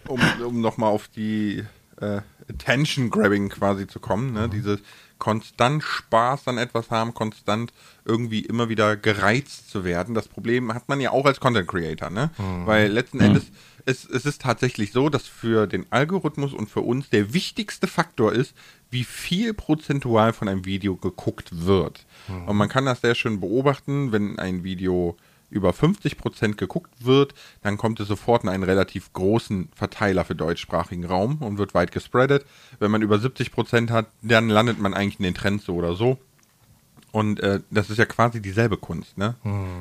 [0.08, 1.64] um, um nochmal auf die
[2.02, 4.50] äh, Attention-Grabbing quasi zu kommen, ne?
[4.50, 4.80] dieses
[5.20, 7.72] konstant Spaß an etwas haben, konstant
[8.06, 10.16] irgendwie immer wieder gereizt zu werden.
[10.16, 12.32] Das Problem hat man ja auch als Content Creator, ne?
[12.66, 13.52] Weil letzten Endes
[13.86, 18.34] es, es ist tatsächlich so, dass für den Algorithmus und für uns der wichtigste Faktor
[18.34, 18.54] ist,
[18.92, 22.06] wie viel prozentual von einem Video geguckt wird.
[22.48, 25.18] Und man kann das sehr schön beobachten, wenn ein Video
[25.50, 31.06] über 50% geguckt wird, dann kommt es sofort in einen relativ großen Verteiler für deutschsprachigen
[31.06, 32.46] Raum und wird weit gespreadet.
[32.80, 36.18] Wenn man über 70% hat, dann landet man eigentlich in den Trends so oder so.
[37.12, 39.36] Und äh, das ist ja quasi dieselbe Kunst, ne?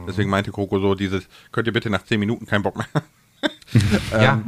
[0.06, 2.86] Deswegen meinte Coco so, dieses, könnt ihr bitte nach 10 Minuten keinen Bock mehr.
[4.10, 4.42] Ja,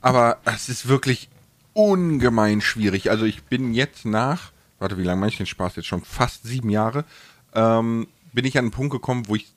[0.00, 1.28] Aber es ist wirklich
[1.74, 3.10] ungemein schwierig.
[3.10, 6.02] Also ich bin jetzt nach, warte, wie lange mache ich den Spaß jetzt schon?
[6.02, 7.04] Fast sieben Jahre.
[7.52, 9.52] Ähm, bin ich an einen Punkt gekommen, wo ich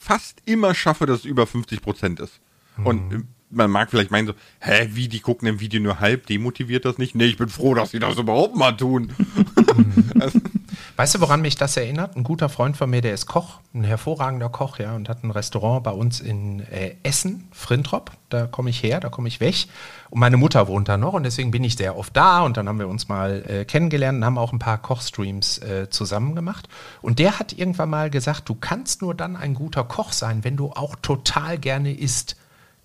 [0.00, 2.40] fast immer schaffe, dass es über 50 Prozent ist.
[2.84, 6.26] Und äh, man mag vielleicht meinen so, hä, wie, die gucken im Video nur halb,
[6.26, 7.14] demotiviert das nicht?
[7.14, 9.12] Nee, ich bin froh, dass sie das überhaupt mal tun.
[10.96, 12.14] Weißt du, woran mich das erinnert?
[12.14, 15.30] Ein guter Freund von mir, der ist Koch, ein hervorragender Koch, ja, und hat ein
[15.30, 18.10] Restaurant bei uns in äh, Essen, Frintrop.
[18.28, 19.66] Da komme ich her, da komme ich weg.
[20.10, 22.68] Und meine Mutter wohnt da noch und deswegen bin ich sehr oft da und dann
[22.68, 26.68] haben wir uns mal äh, kennengelernt und haben auch ein paar Kochstreams äh, zusammen gemacht.
[27.00, 30.56] Und der hat irgendwann mal gesagt, du kannst nur dann ein guter Koch sein, wenn
[30.58, 32.36] du auch total gerne isst.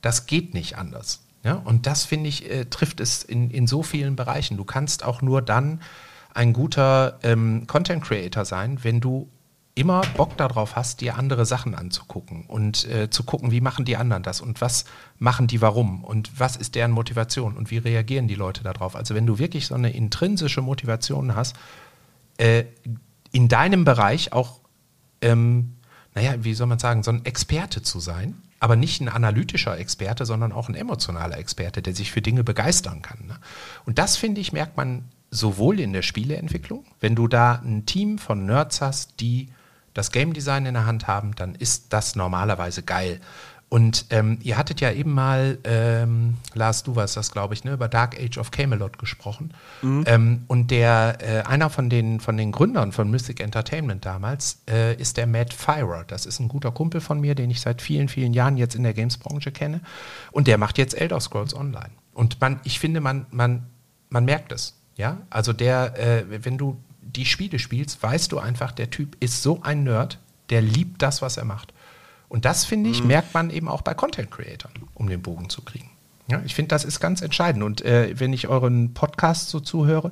[0.06, 1.24] Das geht nicht anders.
[1.44, 4.56] Ja, und das finde ich, äh, trifft es in, in so vielen Bereichen.
[4.56, 5.82] Du kannst auch nur dann
[6.32, 9.32] ein guter ähm, Content Creator sein, wenn du
[9.74, 13.98] immer Bock darauf hast, dir andere Sachen anzugucken und äh, zu gucken, wie machen die
[13.98, 14.86] anderen das und was
[15.18, 18.96] machen die warum und was ist deren Motivation und wie reagieren die Leute darauf.
[18.96, 21.56] Also wenn du wirklich so eine intrinsische Motivation hast,
[22.38, 22.66] äh,
[23.32, 24.60] in deinem Bereich auch,
[25.22, 25.78] ähm,
[26.14, 28.36] naja, wie soll man sagen, so ein Experte zu sein,
[28.66, 33.04] aber nicht ein analytischer Experte, sondern auch ein emotionaler Experte, der sich für Dinge begeistern
[33.04, 33.28] kann.
[33.28, 33.38] Ne?
[33.86, 38.18] Und das, finde ich, merkt man sowohl in der Spieleentwicklung, wenn du da ein Team
[38.18, 39.50] von Nerds hast, die
[39.94, 43.22] das Game Design in der Hand haben, dann ist das normalerweise geil.
[43.76, 47.74] Und ähm, ihr hattet ja eben mal, ähm, Lars, du warst das, glaube ich, ne,
[47.74, 49.54] über Dark Age of Camelot gesprochen.
[50.06, 54.96] Ähm, und der, äh, einer von den, von den Gründern von Mythic Entertainment damals äh,
[54.96, 56.06] ist der Matt Firer.
[56.08, 58.84] Das ist ein guter Kumpel von mir, den ich seit vielen, vielen Jahren jetzt in
[58.84, 59.82] der Games-Branche kenne.
[60.32, 61.92] Und der macht jetzt Elder Scrolls Online.
[62.14, 63.66] Und man, ich finde, man, man,
[64.08, 64.80] man merkt es.
[64.96, 69.44] Ja, also der, äh, wenn du die Spiele spielst, weißt du einfach, der Typ ist
[69.44, 70.18] so ein Nerd,
[70.50, 71.74] der liebt das, was er macht.
[72.28, 75.62] Und das, finde ich, merkt man eben auch bei Content Creatern, um den Bogen zu
[75.62, 75.90] kriegen.
[76.28, 77.64] Ja, ich finde, das ist ganz entscheidend.
[77.64, 80.12] Und äh, wenn ich euren Podcast so zuhöre,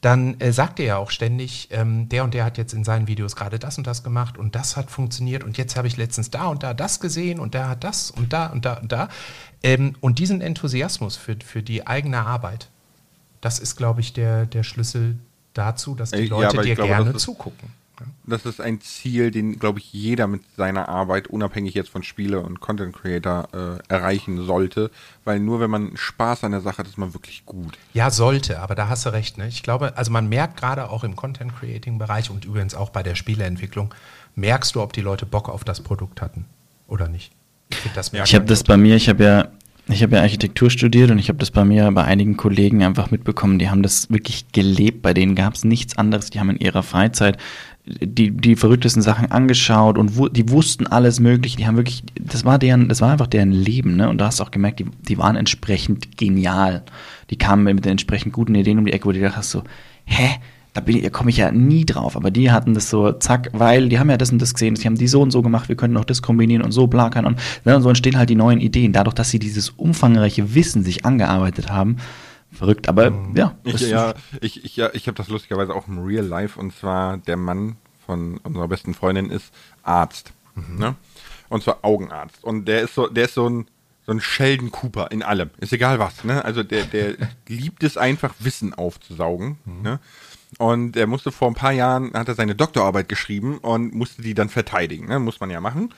[0.00, 3.06] dann äh, sagt ihr ja auch ständig, ähm, der und der hat jetzt in seinen
[3.06, 6.30] Videos gerade das und das gemacht und das hat funktioniert und jetzt habe ich letztens
[6.30, 9.08] da und da das gesehen und der hat das und da und da und da.
[9.62, 12.68] Ähm, und diesen Enthusiasmus für, für die eigene Arbeit,
[13.40, 15.18] das ist, glaube ich, der, der Schlüssel
[15.54, 17.72] dazu, dass die ja, Leute ich dir glaube, gerne zugucken.
[18.26, 22.40] Das ist ein Ziel, den, glaube ich, jeder mit seiner Arbeit, unabhängig jetzt von Spiele
[22.40, 24.90] und Content Creator, äh, erreichen sollte.
[25.24, 27.78] Weil nur wenn man Spaß an der Sache hat, ist man wirklich gut.
[27.92, 29.38] Ja, sollte, aber da hast du recht.
[29.38, 29.48] Ne?
[29.48, 33.94] Ich glaube, also man merkt gerade auch im Content-Creating-Bereich und übrigens auch bei der Spieleentwicklung,
[34.34, 36.46] merkst du, ob die Leute Bock auf das Produkt hatten
[36.88, 37.32] oder nicht.
[37.70, 37.78] Ich,
[38.24, 39.48] Ich habe das bei mir, ich habe ja,
[39.86, 43.10] ich habe ja Architektur studiert und ich habe das bei mir bei einigen Kollegen einfach
[43.10, 45.02] mitbekommen, die haben das wirklich gelebt.
[45.02, 46.30] Bei denen gab es nichts anderes.
[46.30, 47.38] Die haben in ihrer Freizeit
[47.86, 51.58] die, die verrücktesten Sachen angeschaut und wu die wussten alles mögliche.
[51.58, 54.08] Die haben wirklich, das war deren, das war einfach deren Leben, ne?
[54.08, 56.82] Und da hast du auch gemerkt, die, die waren entsprechend genial.
[57.30, 59.62] Die kamen mit den entsprechend guten Ideen um die Ecke, wo du gedacht hast so,
[60.04, 60.30] hä?
[60.72, 62.16] Da komme ich ja nie drauf.
[62.16, 64.84] Aber die hatten das so, zack, weil die haben ja das und das gesehen, die
[64.84, 67.26] haben die so und so gemacht, wir können auch das kombinieren und so, bla, kann
[67.26, 68.92] und, ne, und so entstehen halt die neuen Ideen.
[68.92, 71.98] Dadurch, dass sie dieses umfangreiche Wissen sich angearbeitet haben,
[72.54, 72.88] verrückt.
[72.88, 73.36] Aber mhm.
[73.36, 73.56] ja.
[73.64, 77.18] Ich, ja, ich, ich, ja, ich habe das lustigerweise auch im Real Life und zwar
[77.18, 80.32] der Mann von unserer besten Freundin ist Arzt.
[80.54, 80.78] Mhm.
[80.78, 80.94] Ne?
[81.48, 82.42] Und zwar Augenarzt.
[82.44, 83.66] Und der ist so, der ist so ein
[84.06, 85.50] so ein Sheldon Cooper in allem.
[85.58, 86.44] Ist egal was, ne?
[86.44, 87.14] Also der, der
[87.48, 89.58] liebt es einfach, Wissen aufzusaugen.
[89.64, 89.82] Mhm.
[89.82, 90.00] Ne?
[90.58, 94.34] Und er musste vor ein paar Jahren, hat er seine Doktorarbeit geschrieben und musste die
[94.34, 95.06] dann verteidigen.
[95.06, 95.18] Ne?
[95.18, 95.92] Muss man ja machen.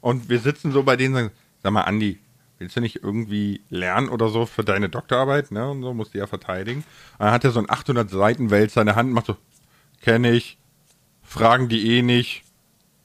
[0.00, 2.18] Und wir sitzen so bei denen und sagen, sag mal, Andi,
[2.60, 5.50] willst du nicht irgendwie lernen oder so für deine Doktorarbeit?
[5.50, 5.68] Ne?
[5.68, 6.84] Und so musste ja verteidigen.
[7.18, 9.36] Und dann hat er so ein 800 Seiten Wälzer in der Hand und macht so,
[10.02, 10.58] kenne ich,
[11.22, 12.44] fragen die eh nicht.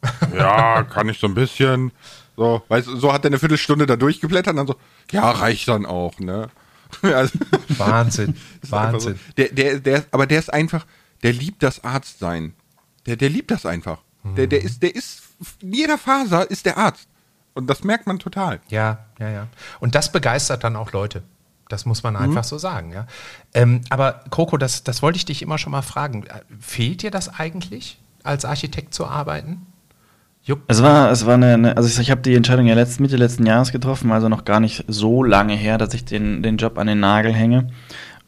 [0.35, 1.91] ja, kann ich so ein bisschen.
[2.35, 4.75] So, weißt so hat er eine Viertelstunde da durchgeblättert und dann so,
[5.11, 6.49] ja, reicht dann auch, ne?
[7.01, 7.39] Also,
[7.69, 8.35] Wahnsinn,
[8.69, 9.15] Wahnsinn.
[9.15, 9.33] So.
[9.37, 10.85] Der, der, der, aber der ist einfach,
[11.23, 12.53] der liebt das Arztsein.
[13.05, 14.01] Der, der liebt das einfach.
[14.23, 14.35] Mhm.
[14.35, 15.23] Der, der ist, der ist,
[15.61, 17.07] in jeder Faser ist der Arzt.
[17.55, 18.59] Und das merkt man total.
[18.67, 19.47] Ja, ja, ja.
[19.79, 21.23] Und das begeistert dann auch Leute.
[21.69, 22.19] Das muss man mhm.
[22.21, 23.07] einfach so sagen, ja.
[23.53, 26.25] Ähm, aber Coco, das, das wollte ich dich immer schon mal fragen.
[26.59, 29.65] Fehlt dir das eigentlich, als Architekt zu arbeiten?
[30.43, 30.61] Jupp.
[30.67, 33.17] Es war, es war eine, eine also ich, ich habe die Entscheidung ja letzt, Mitte
[33.17, 36.77] letzten Jahres getroffen, also noch gar nicht so lange her, dass ich den, den Job
[36.77, 37.69] an den Nagel hänge.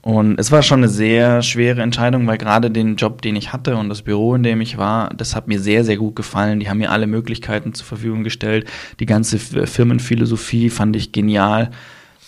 [0.08, 3.76] Und es war schon eine sehr schwere Entscheidung, weil gerade den Job, den ich hatte
[3.76, 6.62] und das Büro, in dem ich war, das hat mir sehr, sehr gut gefallen.
[6.62, 8.70] Die haben mir alle Möglichkeiten zur Verfügung gestellt.
[9.02, 11.72] Die ganze Firmenphilosophie fand ich genial.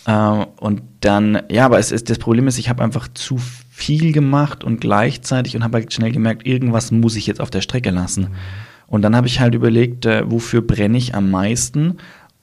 [0.06, 3.38] Äh, und dann, ja, aber es ist, das Problem ist, ich habe einfach zu
[3.70, 7.62] viel gemacht und gleichzeitig und habe halt schnell gemerkt, irgendwas muss ich jetzt auf der
[7.62, 8.24] Strecke lassen.
[8.24, 8.36] Mhm.
[8.88, 11.96] Und dann habe ich halt überlegt, äh, wofür brenne ich am meisten?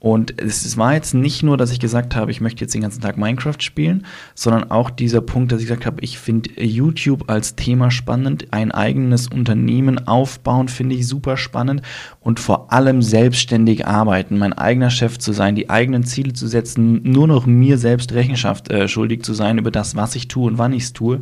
[0.07, 3.01] Und es war jetzt nicht nur, dass ich gesagt habe, ich möchte jetzt den ganzen
[3.01, 7.57] Tag Minecraft spielen, sondern auch dieser Punkt, dass ich gesagt habe, ich finde YouTube als
[7.57, 11.83] Thema spannend, ein eigenes Unternehmen aufbauen finde ich super spannend
[12.21, 17.01] und vor allem selbstständig arbeiten, mein eigener Chef zu sein, die eigenen Ziele zu setzen,
[17.03, 20.57] nur noch mir selbst Rechenschaft äh, schuldig zu sein über das, was ich tue und
[20.57, 21.19] wann ich es tue.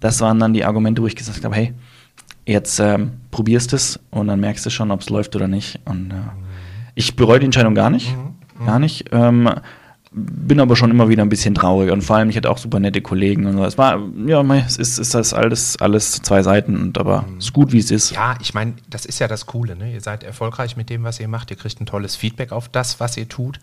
[0.00, 1.72] Das waren dann die Argumente, wo ich gesagt habe, hey,
[2.46, 5.80] Jetzt ähm, probierst es und dann merkst du schon, ob es läuft oder nicht.
[5.86, 6.16] Und äh,
[6.94, 8.14] ich bereue die Entscheidung gar nicht.
[8.54, 8.62] Mhm.
[8.62, 8.66] mhm.
[8.66, 9.04] Gar nicht.
[9.12, 9.50] Ähm,
[10.16, 12.78] bin aber schon immer wieder ein bisschen traurig und vor allem ich hatte auch super
[12.78, 13.64] nette Kollegen und so.
[13.64, 17.38] Es war ja, es ist, ist das alles alles zwei Seiten und aber mhm.
[17.38, 18.12] ist gut wie es ist.
[18.12, 19.92] Ja, ich meine, das ist ja das Coole, ne?
[19.92, 21.50] Ihr seid erfolgreich mit dem, was ihr macht.
[21.50, 23.58] Ihr kriegt ein tolles Feedback auf das, was ihr tut.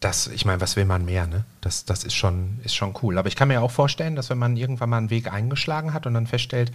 [0.00, 1.44] Das, ich meine, was will man mehr, ne?
[1.60, 3.18] Das, das ist schon ist schon cool.
[3.18, 6.06] Aber ich kann mir auch vorstellen, dass wenn man irgendwann mal einen Weg eingeschlagen hat
[6.06, 6.72] und dann feststellt,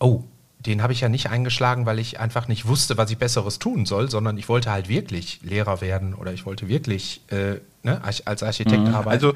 [0.00, 0.24] oh,
[0.58, 3.86] den habe ich ja nicht eingeschlagen, weil ich einfach nicht wusste, was ich Besseres tun
[3.86, 8.42] soll, sondern ich wollte halt wirklich Lehrer werden oder ich wollte wirklich äh, ne, als
[8.42, 8.94] Architekt mhm.
[8.94, 9.24] arbeiten.
[9.24, 9.34] Also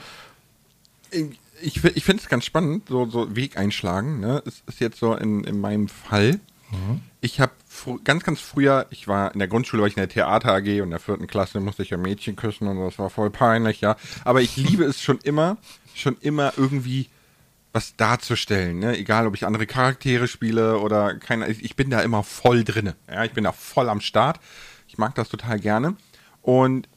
[1.62, 4.20] ich, ich finde es ganz spannend, so, so Weg einschlagen.
[4.20, 4.42] Ne?
[4.46, 6.40] Es ist jetzt so in, in meinem Fall.
[6.70, 7.02] Mhm.
[7.20, 7.52] Ich habe
[8.04, 10.84] ganz, ganz früher, ich war in der Grundschule, war ich in der Theater AG und
[10.84, 13.96] in der vierten Klasse musste ich ja Mädchen küssen und das war voll peinlich, ja.
[14.24, 15.58] Aber ich liebe es schon immer,
[15.94, 17.08] schon immer irgendwie
[17.72, 18.96] was darzustellen, ne?
[18.96, 23.24] egal ob ich andere Charaktere spiele oder keine, ich bin da immer voll drinne, ja,
[23.24, 24.40] ich bin da voll am Start,
[24.88, 25.96] ich mag das total gerne
[26.42, 26.88] und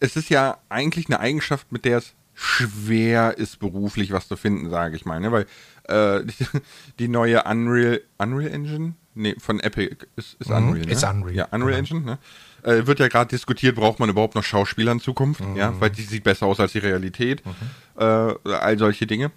[0.00, 4.70] es ist ja eigentlich eine Eigenschaft, mit der es schwer ist beruflich was zu finden,
[4.70, 5.32] sage ich mal, ne?
[5.32, 5.46] weil
[5.88, 6.24] äh,
[6.98, 10.92] die, neue Unreal, Unreal Engine, nee, von Epic ist, ist mhm, Unreal, ne?
[10.92, 11.34] Ist Unreal.
[11.34, 11.78] Ja, Unreal genau.
[11.78, 12.18] Engine, ne?
[12.62, 15.56] Äh, wird ja gerade diskutiert, braucht man überhaupt noch Schauspieler in Zukunft, mhm.
[15.56, 17.52] ja, weil die sieht besser aus als die Realität, mhm.
[17.96, 19.32] äh, all solche Dinge.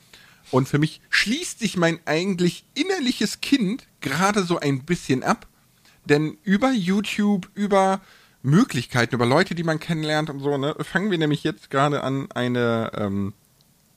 [0.52, 5.48] Und für mich schließt sich mein eigentlich innerliches Kind gerade so ein bisschen ab.
[6.06, 8.02] Denn über YouTube, über
[8.44, 12.32] Möglichkeiten, über Leute, die man kennenlernt und so, ne, fangen wir nämlich jetzt gerade an,
[12.32, 13.34] eine, ähm,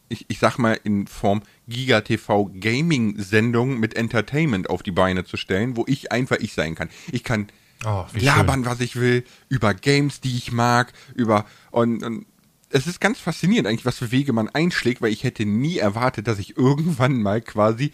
[0.09, 5.37] ich, ich sag mal, in Form Giga TV Gaming-Sendung mit Entertainment auf die Beine zu
[5.37, 6.91] stellen, wo ich einfach ich sein kann.
[7.11, 7.49] Ich kann
[7.87, 8.67] oh, labern, schön.
[8.67, 12.27] was ich will, über Games, die ich mag, über und, und
[12.75, 16.27] es ist ganz faszinierend eigentlich, was für Wege man einschlägt, weil ich hätte nie erwartet,
[16.27, 17.93] dass ich irgendwann mal quasi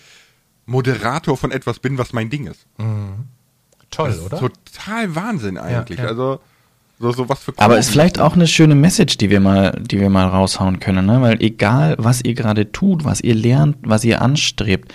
[0.64, 2.66] Moderator von etwas bin, was mein Ding ist.
[2.78, 3.26] Mhm.
[3.90, 4.38] Toll, oder?
[4.38, 5.98] Total Wahnsinn eigentlich.
[5.98, 6.10] Ja, ja.
[6.10, 6.40] Also
[6.98, 10.00] so, so was für Aber ist vielleicht auch eine schöne Message, die wir mal, die
[10.00, 11.20] wir mal raushauen können, ne?
[11.20, 14.94] Weil egal, was ihr gerade tut, was ihr lernt, was ihr anstrebt,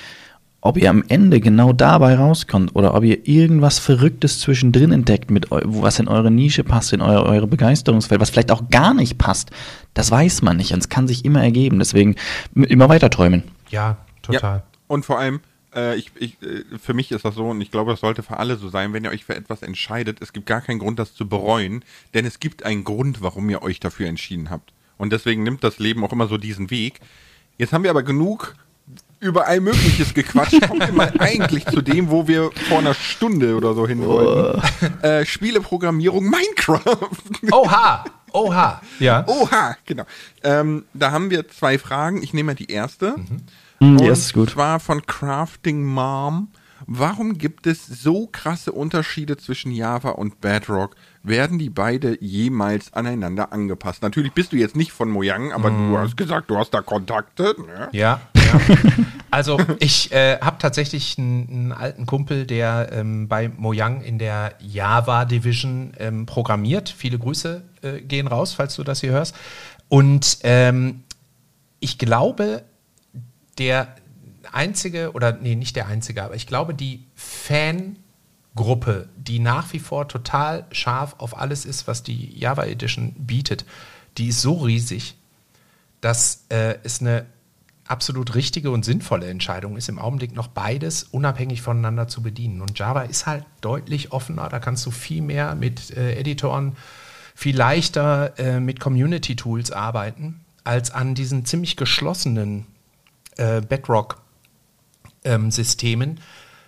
[0.66, 5.48] ob ihr am Ende genau dabei rauskommt oder ob ihr irgendwas Verrücktes zwischendrin entdeckt, mit
[5.52, 9.52] was in eure Nische passt, in eure, eure Begeisterungsfeld, was vielleicht auch gar nicht passt,
[9.94, 11.78] das weiß man nicht und es kann sich immer ergeben.
[11.78, 12.16] Deswegen
[12.56, 13.44] immer weiter träumen.
[13.70, 14.58] Ja, total.
[14.58, 15.42] Ja, und vor allem,
[15.76, 18.38] äh, ich, ich, äh, für mich ist das so und ich glaube, das sollte für
[18.38, 21.14] alle so sein, wenn ihr euch für etwas entscheidet, es gibt gar keinen Grund, das
[21.14, 21.86] zu bereuen,
[22.16, 24.74] denn es gibt einen Grund, warum ihr euch dafür entschieden habt.
[24.98, 27.02] Und deswegen nimmt das Leben auch immer so diesen Weg.
[27.60, 28.56] Jetzt haben wir aber genug
[29.20, 30.60] über all Mögliches gequatscht.
[30.68, 34.62] Kommen wir mal eigentlich zu dem, wo wir vor einer Stunde oder so hin wollten.
[35.02, 36.98] Äh, Spieleprogrammierung Minecraft.
[37.52, 38.06] Oha!
[38.34, 38.82] Oha!
[39.00, 39.24] Ja.
[39.28, 40.04] Oha, genau.
[40.44, 42.22] Ähm, da haben wir zwei Fragen.
[42.22, 43.16] Ich nehme mal die erste.
[43.16, 44.50] Hm, die Und ist gut.
[44.52, 46.50] zwar von Crafting Mom.
[46.88, 50.96] Warum gibt es so krasse Unterschiede zwischen Java und Bedrock?
[51.24, 54.04] Werden die beide jemals aneinander angepasst?
[54.04, 55.92] Natürlich bist du jetzt nicht von Mojang, aber Mhm.
[55.94, 57.56] du hast gesagt, du hast da Kontakte.
[57.58, 57.90] Ne?
[57.94, 58.35] Ja, ja.
[59.36, 65.26] Also ich äh, habe tatsächlich einen, alten Kumpel, der ähm, bei Mojang in der Java
[65.26, 66.88] Division ähm, programmiert.
[66.88, 69.36] Viele Grüße äh, gehen raus, falls du das hier hörst.
[69.90, 71.04] Und ähm,
[71.82, 72.64] ich glaube,
[73.58, 73.94] der
[74.54, 80.08] einzige, oder nee, nicht der einzige, aber ich glaube, die Fangruppe, die nach wie vor
[80.08, 83.66] total scharf auf alles ist, was die Java Edition bietet,
[84.18, 85.18] die ist so riesig,
[86.00, 87.26] dass äh, es eine
[87.88, 92.62] absolut richtige und sinnvolle Entscheidung ist, im Augenblick noch beides unabhängig voneinander zu bedienen.
[92.62, 96.76] Und Java ist halt deutlich offener, da kannst du viel mehr mit äh, Editoren,
[97.36, 102.66] viel leichter äh, mit Community-Tools arbeiten, als an diesen ziemlich geschlossenen
[103.38, 106.20] äh, Bedrock-Systemen,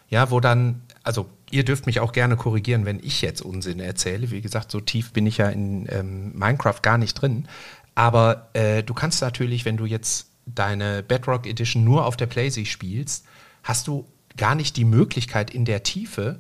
[0.10, 4.30] ja, wo dann, also ihr dürft mich auch gerne korrigieren, wenn ich jetzt Unsinn erzähle.
[4.32, 7.48] Wie gesagt, so tief bin ich ja in ähm, Minecraft gar nicht drin.
[7.96, 12.66] Aber äh, du kannst natürlich, wenn du jetzt deine Bedrock Edition nur auf der PlayStation
[12.72, 13.26] spielst,
[13.64, 14.06] hast du
[14.38, 16.40] gar nicht die Möglichkeit in der Tiefe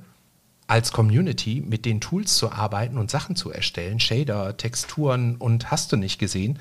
[0.68, 5.91] als Community mit den Tools zu arbeiten und Sachen zu erstellen, Shader, Texturen und hast
[5.93, 6.60] du nicht gesehen,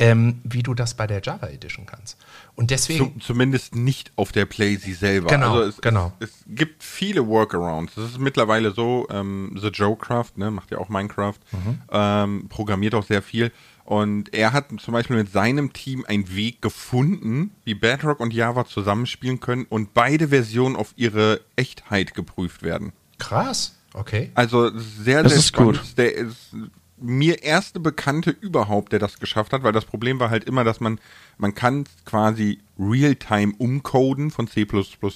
[0.00, 2.18] ähm, wie du das bei der Java Edition kannst.
[2.54, 5.26] Und deswegen, Zum, zumindest nicht auf der PlayStation selber.
[5.28, 6.12] Genau, also es, genau.
[6.20, 7.96] Es, es gibt viele Workarounds.
[7.96, 11.78] Es ist mittlerweile so, ähm, The Joe Craft, ne, macht ja auch Minecraft, Mhm.
[11.90, 13.50] ähm, programmiert auch sehr viel.
[13.88, 18.66] Und er hat zum Beispiel mit seinem Team einen Weg gefunden, wie Bedrock und Java
[18.66, 22.92] zusammenspielen können und beide Versionen auf ihre Echtheit geprüft werden.
[23.16, 24.30] krass, okay.
[24.34, 25.78] Also sehr, Das sehr ist spannend.
[25.80, 25.96] gut.
[25.96, 26.54] Der ist
[26.98, 30.80] mir erste Bekannte überhaupt, der das geschafft hat, weil das Problem war halt immer, dass
[30.80, 31.00] man,
[31.38, 34.66] man kann quasi Realtime umcoden von C++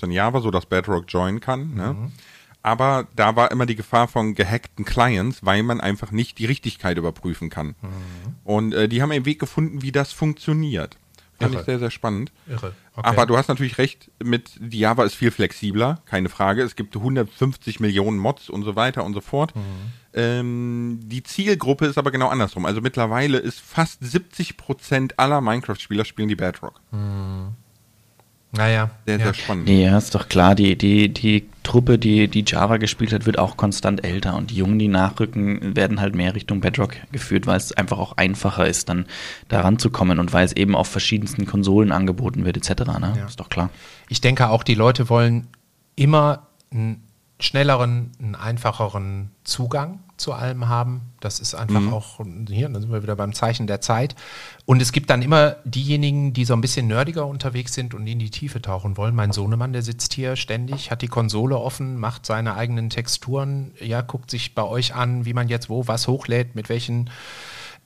[0.03, 1.75] in Java, so dass Bedrock joinen kann.
[1.75, 2.11] Ne?
[2.63, 6.97] Aber da war immer die Gefahr von gehackten Clients, weil man einfach nicht die Richtigkeit
[6.97, 7.75] überprüfen kann.
[8.45, 10.97] Und äh, die haben einen Weg gefunden, wie das funktioniert.
[11.39, 11.61] Fand Irre.
[11.61, 12.31] ich sehr, sehr spannend.
[12.47, 12.75] Irre.
[12.95, 13.09] Okay.
[13.09, 16.63] Aber du hast natürlich recht, mit Java ist viel flexibler, keine Frage.
[16.63, 19.55] Es gibt 150 Millionen Mods und so weiter und so fort.
[20.15, 22.67] Ähm, die Zielgruppe ist aber genau andersrum.
[22.67, 26.81] Also mittlerweile ist fast 70 Prozent aller Minecraft-Spieler spielen die Bedrock.
[28.53, 28.91] Naja.
[29.07, 29.25] Sehr, ja.
[29.25, 29.67] sehr spannend.
[29.67, 33.39] Nee, ja, ist doch klar, die, die, die Truppe, die, die Java gespielt hat, wird
[33.39, 37.57] auch konstant älter und die Jungen, die nachrücken, werden halt mehr Richtung Bedrock geführt, weil
[37.57, 39.07] es einfach auch einfacher ist, dann
[39.49, 42.85] da ranzukommen und weil es eben auf verschiedensten Konsolen angeboten wird, etc.
[43.01, 43.15] Ne?
[43.17, 43.27] Ja.
[43.27, 43.71] Ist doch klar.
[44.09, 45.49] Ich denke auch, die Leute wollen
[45.97, 47.03] immer einen
[47.43, 51.03] schnelleren, einen einfacheren Zugang zu allem haben.
[51.21, 54.15] Das ist einfach auch, hier, dann sind wir wieder beim Zeichen der Zeit.
[54.65, 58.21] Und es gibt dann immer diejenigen, die so ein bisschen nerdiger unterwegs sind und in
[58.21, 59.17] die Tiefe tauchen wollen.
[59.17, 64.03] Mein Sohnemann, der sitzt hier ständig, hat die Konsole offen, macht seine eigenen Texturen, ja,
[64.03, 67.11] guckt sich bei euch an, wie man jetzt wo was hochlädt, mit welchen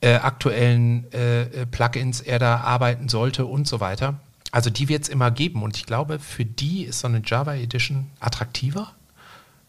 [0.03, 4.21] äh, aktuellen äh, äh, Plugins er da arbeiten sollte und so weiter.
[4.53, 7.55] Also die wird es immer geben und ich glaube, für die ist so eine Java
[7.55, 8.93] Edition attraktiver.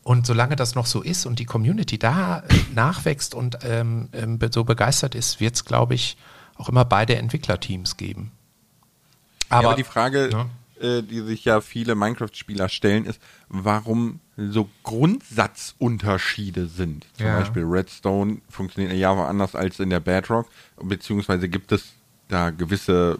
[0.07, 2.43] Und solange das noch so ist und die Community da äh,
[2.73, 6.15] nachwächst und ähm, ähm, so begeistert ist, wird es, glaube ich,
[6.55, 8.31] auch immer beide Entwicklerteams geben.
[9.49, 10.45] Aber, Aber, aber die Frage, Ja.
[10.81, 17.05] äh, die sich ja viele Minecraft-Spieler stellen, ist, warum so Grundsatzunterschiede sind.
[17.17, 17.39] Zum Ja.
[17.39, 20.47] Beispiel Redstone funktioniert in Java anders als in der Bedrock,
[20.81, 21.83] beziehungsweise gibt es
[22.29, 23.19] da gewisse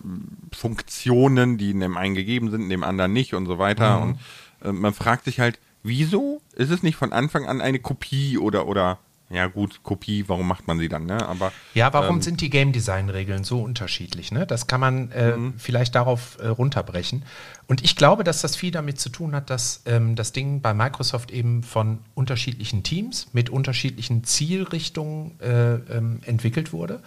[0.54, 4.00] Funktionen, die in dem einen gegeben sind, in dem anderen nicht und so weiter.
[4.02, 4.20] Und
[4.64, 8.68] äh, man fragt sich halt, wieso ist es nicht von Anfang an eine Kopie oder
[8.68, 11.28] oder ja gut, Kopie, warum macht man sie dann, ne?
[11.28, 14.32] Aber Ja, warum ähm, sind die Game Design Regeln so unterschiedlich?
[14.32, 14.48] Ne?
[14.48, 17.24] Das kann man äh, vielleicht darauf äh, runterbrechen.
[17.68, 20.74] Und ich glaube, dass das viel damit zu tun hat, dass ähm, das Ding bei
[20.74, 27.02] Microsoft eben von unterschiedlichen Teams mit unterschiedlichen Zielrichtungen äh, ähm, entwickelt wurde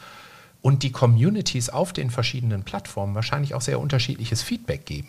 [0.61, 5.09] und die Communities auf den verschiedenen Plattformen wahrscheinlich auch sehr unterschiedliches Feedback geben.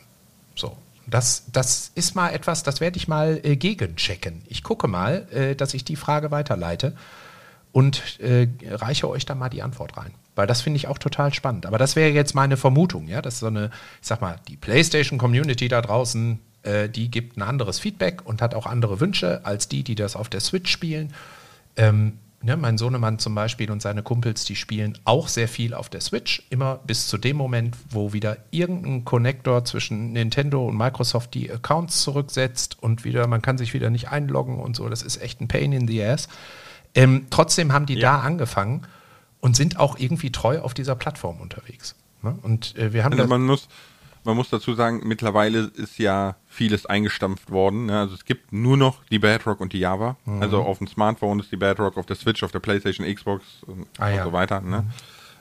[0.56, 0.78] So.
[1.12, 4.42] Das, das ist mal etwas, das werde ich mal äh, gegenchecken.
[4.48, 6.96] Ich gucke mal, äh, dass ich die Frage weiterleite
[7.72, 10.14] und äh, reiche euch da mal die Antwort rein.
[10.36, 11.66] Weil das finde ich auch total spannend.
[11.66, 15.68] Aber das wäre jetzt meine Vermutung, ja, dass so eine, ich sag mal, die PlayStation-Community
[15.68, 19.84] da draußen, äh, die gibt ein anderes Feedback und hat auch andere Wünsche als die,
[19.84, 21.14] die das auf der Switch spielen.
[21.76, 25.90] Ähm, Ne, mein Sohnemann zum Beispiel und seine Kumpels, die spielen auch sehr viel auf
[25.90, 31.36] der Switch, immer bis zu dem Moment, wo wieder irgendein Connector zwischen Nintendo und Microsoft
[31.36, 34.90] die Accounts zurücksetzt und wieder, man kann sich wieder nicht einloggen und so.
[34.90, 36.30] Das ist echt ein Pain in the ass.
[36.96, 38.18] Ähm, trotzdem haben die ja.
[38.18, 38.88] da angefangen
[39.40, 41.96] und sind auch irgendwie treu auf dieser Plattform unterwegs.
[42.24, 42.36] Ne?
[42.42, 43.68] Und äh, wir haben also man muss,
[44.24, 47.86] man muss dazu sagen, mittlerweile ist ja vieles eingestampft worden.
[47.86, 47.98] Ne?
[47.98, 50.18] Also es gibt nur noch die Bedrock und die Java.
[50.26, 50.42] Mhm.
[50.42, 53.88] Also auf dem Smartphone ist die Bedrock, auf der Switch, auf der PlayStation, Xbox und,
[53.98, 54.24] ah, und ja.
[54.26, 54.60] so weiter.
[54.60, 54.82] Ne?
[54.82, 54.88] Mhm.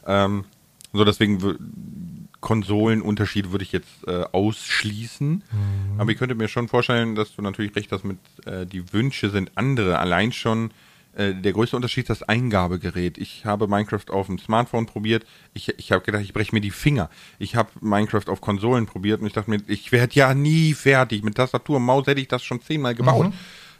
[0.06, 0.44] Ähm,
[0.92, 5.30] so deswegen Konsolenunterschied würde ich jetzt äh, ausschließen.
[5.30, 6.00] Mhm.
[6.00, 9.30] Aber ich könnte mir schon vorstellen, dass du natürlich recht hast mit äh, die Wünsche
[9.30, 9.98] sind andere.
[9.98, 10.70] Allein schon
[11.14, 13.18] äh, der größte Unterschied ist das Eingabegerät.
[13.18, 15.24] Ich habe Minecraft auf dem Smartphone probiert.
[15.54, 17.10] Ich, ich habe gedacht, ich breche mir die Finger.
[17.38, 21.22] Ich habe Minecraft auf Konsolen probiert und ich dachte mir, ich werde ja nie fertig.
[21.24, 23.26] Mit Tastatur und Maus hätte ich das schon zehnmal gebaut.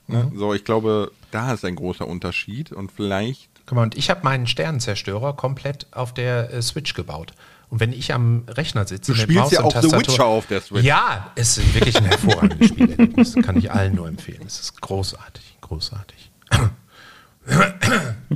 [0.09, 0.14] Mhm.
[0.14, 0.31] Ne?
[0.33, 0.39] Mhm.
[0.39, 3.49] So, ich glaube, da ist ein großer Unterschied und vielleicht.
[3.66, 7.33] Guck mal, und ich habe meinen Sternenzerstörer komplett auf der äh, Switch gebaut.
[7.68, 10.49] Und wenn ich am Rechner sitze, du mit spielst Maus ja auch The Witcher auf
[10.49, 10.83] der Switch.
[10.83, 13.12] Ja, es ist wirklich ein hervorragendes Spiel.
[13.16, 14.43] Das kann ich allen nur empfehlen.
[14.45, 16.33] Es ist großartig, großartig.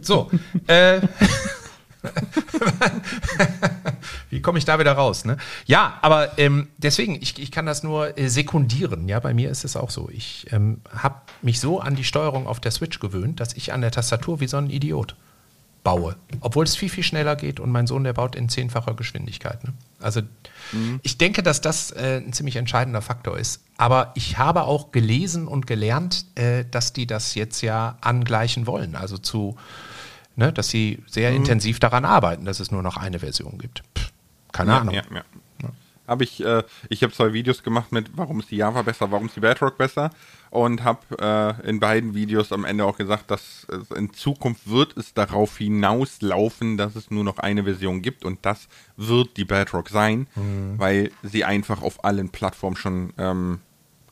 [0.02, 0.30] So,
[0.66, 1.00] äh,
[4.30, 5.24] Wie komme ich da wieder raus?
[5.24, 5.36] Ne?
[5.66, 9.08] Ja, aber ähm, deswegen, ich, ich kann das nur äh, sekundieren.
[9.08, 10.08] Ja, bei mir ist es auch so.
[10.12, 13.80] Ich ähm, habe mich so an die Steuerung auf der Switch gewöhnt, dass ich an
[13.80, 15.16] der Tastatur wie so ein Idiot
[15.84, 16.16] baue.
[16.40, 19.62] Obwohl es viel, viel schneller geht und mein Sohn, der baut in zehnfacher Geschwindigkeit.
[19.64, 19.74] Ne?
[20.00, 20.22] Also
[20.72, 20.98] mhm.
[21.02, 23.62] ich denke, dass das äh, ein ziemlich entscheidender Faktor ist.
[23.76, 28.96] Aber ich habe auch gelesen und gelernt, äh, dass die das jetzt ja angleichen wollen.
[28.96, 29.56] Also zu,
[30.34, 31.36] ne, dass sie sehr mhm.
[31.36, 33.84] intensiv daran arbeiten, dass es nur noch eine Version gibt.
[33.96, 34.10] Pff,
[34.52, 34.94] keine ja, Ahnung.
[34.94, 35.24] Ja, ja
[36.06, 39.26] habe ich, äh, ich habe zwei Videos gemacht mit, warum ist die Java besser, warum
[39.26, 40.10] ist die Bedrock besser
[40.50, 44.96] und habe äh, in beiden Videos am Ende auch gesagt, dass äh, in Zukunft wird
[44.96, 49.88] es darauf hinauslaufen, dass es nur noch eine Version gibt und das wird die Bedrock
[49.88, 50.78] sein, mhm.
[50.78, 53.60] weil sie einfach auf allen Plattformen schon ähm,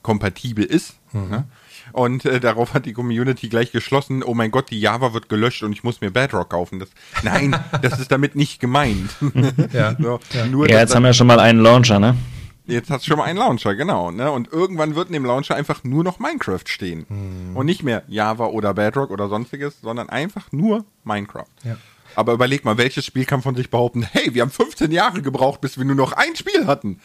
[0.03, 0.99] kompatibel ist.
[1.12, 1.28] Mhm.
[1.28, 1.45] Ne?
[1.93, 5.62] Und äh, darauf hat die Community gleich geschlossen, oh mein Gott, die Java wird gelöscht
[5.62, 6.78] und ich muss mir Bedrock kaufen.
[6.78, 6.89] Das,
[7.22, 9.11] nein, das ist damit nicht gemeint.
[9.72, 10.47] ja, so, ja.
[10.47, 12.16] Nur, ja jetzt haben wir schon mal einen Launcher, ne?
[12.64, 14.12] Jetzt hast du schon mal einen Launcher, genau.
[14.12, 14.30] Ne?
[14.30, 17.07] Und irgendwann wird in dem Launcher einfach nur noch Minecraft stehen.
[17.09, 17.57] Hm.
[17.57, 21.47] Und nicht mehr Java oder Bedrock oder sonstiges, sondern einfach nur Minecraft.
[21.64, 21.76] Ja.
[22.15, 25.61] Aber überleg mal, welches Spiel kann von sich behaupten, hey, wir haben 15 Jahre gebraucht,
[25.61, 27.01] bis wir nur noch ein Spiel hatten.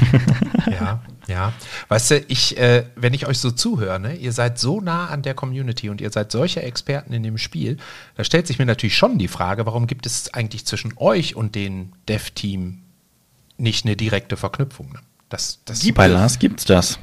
[0.70, 1.52] ja, ja.
[1.88, 5.22] Weißt du, ich, äh, wenn ich euch so zuhöre, ne, ihr seid so nah an
[5.22, 7.76] der Community und ihr seid solche Experten in dem Spiel,
[8.16, 11.54] da stellt sich mir natürlich schon die Frage, warum gibt es eigentlich zwischen euch und
[11.54, 12.82] dem Dev-Team
[13.56, 14.92] nicht eine direkte Verknüpfung?
[14.92, 15.00] Ne?
[15.28, 16.98] Das, das Bei Lars gibt's das.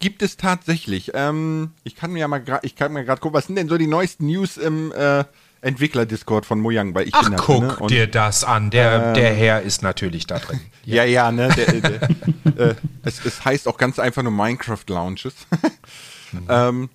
[0.00, 1.12] Gibt es tatsächlich.
[1.14, 3.78] Ähm, ich kann mir ja mal ich kann mir gerade gucken, was sind denn so
[3.78, 5.24] die neuesten News im äh,
[5.62, 7.86] Entwickler-Discord von Mojang, weil ich Ach, guck ne?
[7.86, 8.70] dir das an.
[8.70, 10.60] Der, ähm, der Herr ist natürlich da drin.
[10.84, 11.48] Ja, ja, ne?
[11.56, 12.02] Der, der,
[12.70, 15.32] äh, es, es, heißt auch ganz einfach nur Minecraft Launches.
[16.32, 16.46] mhm.
[16.48, 16.90] ähm,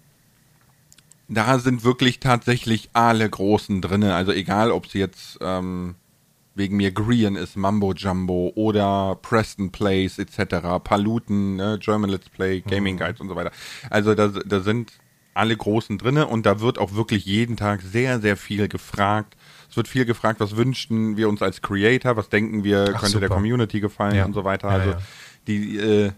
[1.29, 4.03] da sind wirklich tatsächlich alle Großen drin.
[4.03, 5.95] Also egal, ob es jetzt ähm,
[6.53, 11.79] wegen mir Green ist, Mambo Jumbo oder Preston Plays etc., Paluten, ne?
[11.81, 12.99] German Let's Play, Gaming mhm.
[12.99, 13.51] Guides und so weiter.
[13.89, 14.91] Also da, da sind
[15.37, 19.35] alle Großen drinne und da wird auch wirklich jeden Tag sehr, sehr viel gefragt.
[19.69, 23.07] Es wird viel gefragt, was wünschten wir uns als Creator, was denken wir, Ach, könnte
[23.07, 23.19] super.
[23.21, 24.25] der Community gefallen ja.
[24.25, 24.69] und so weiter.
[24.69, 25.01] Ja, also ja.
[25.47, 26.11] die, äh,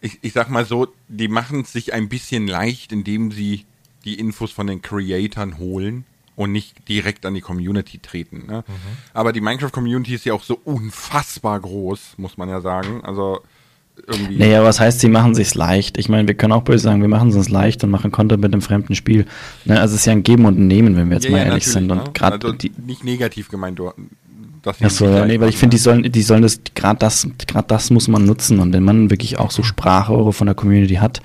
[0.00, 3.66] ich, ich sag mal so, die machen es sich ein bisschen leicht, indem sie
[4.04, 6.04] die Infos von den Creatoren holen
[6.36, 8.46] und nicht direkt an die Community treten.
[8.46, 8.64] Ne?
[8.66, 8.72] Mhm.
[9.12, 13.04] Aber die Minecraft-Community ist ja auch so unfassbar groß, muss man ja sagen.
[13.04, 13.42] Also
[14.06, 14.38] irgendwie.
[14.38, 15.98] Naja, was heißt, sie machen sich's leicht?
[15.98, 18.42] Ich meine, wir können auch böse sagen, wir machen es uns leicht und machen Content
[18.42, 19.26] mit einem fremden Spiel.
[19.64, 21.38] Ne, also es ist ja ein Geben und ein Nehmen, wenn wir jetzt ja, mal
[21.38, 21.90] ja, ehrlich sind.
[21.90, 22.10] Und ne?
[22.12, 23.92] gerade also nicht negativ gemeint, du.
[24.82, 27.90] Achso, ja, nee, weil ich finde, die sollen, die sollen das, gerade das, gerade das
[27.90, 28.58] muss man nutzen.
[28.58, 31.22] Und wenn man wirklich auch so Sprachrohre von der Community hat,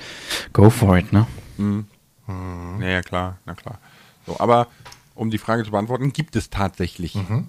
[0.53, 1.27] go for it, ne?
[1.57, 1.85] Mhm.
[2.27, 2.81] Mhm.
[2.81, 3.79] Ja, ja, klar, na klar.
[4.25, 4.67] So, aber
[5.15, 7.15] um die Frage zu beantworten, gibt es tatsächlich.
[7.15, 7.47] Mhm.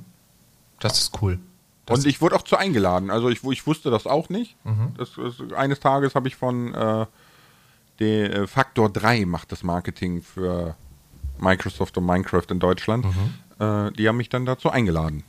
[0.81, 1.39] Das ist cool.
[1.87, 3.11] Das und ich wurde auch zu eingeladen.
[3.11, 4.57] Also ich, ich wusste das auch nicht.
[4.65, 4.95] Mhm.
[4.99, 7.07] Das, das, eines Tages habe ich von äh,
[8.01, 10.77] der äh, Faktor 3 macht das Marketing für
[11.39, 13.07] Microsoft und Minecraft in Deutschland.
[13.07, 13.35] Mhm.
[13.65, 15.23] Äh, die haben mich dann dazu eingeladen.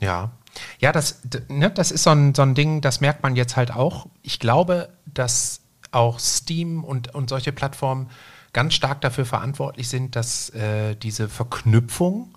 [0.00, 0.32] Ja.
[0.78, 3.70] Ja, das, ne, das ist so ein, so ein Ding, das merkt man jetzt halt
[3.70, 4.06] auch.
[4.22, 5.60] Ich glaube, dass
[5.90, 8.08] auch Steam und, und solche Plattformen
[8.54, 12.36] ganz stark dafür verantwortlich sind, dass äh, diese Verknüpfung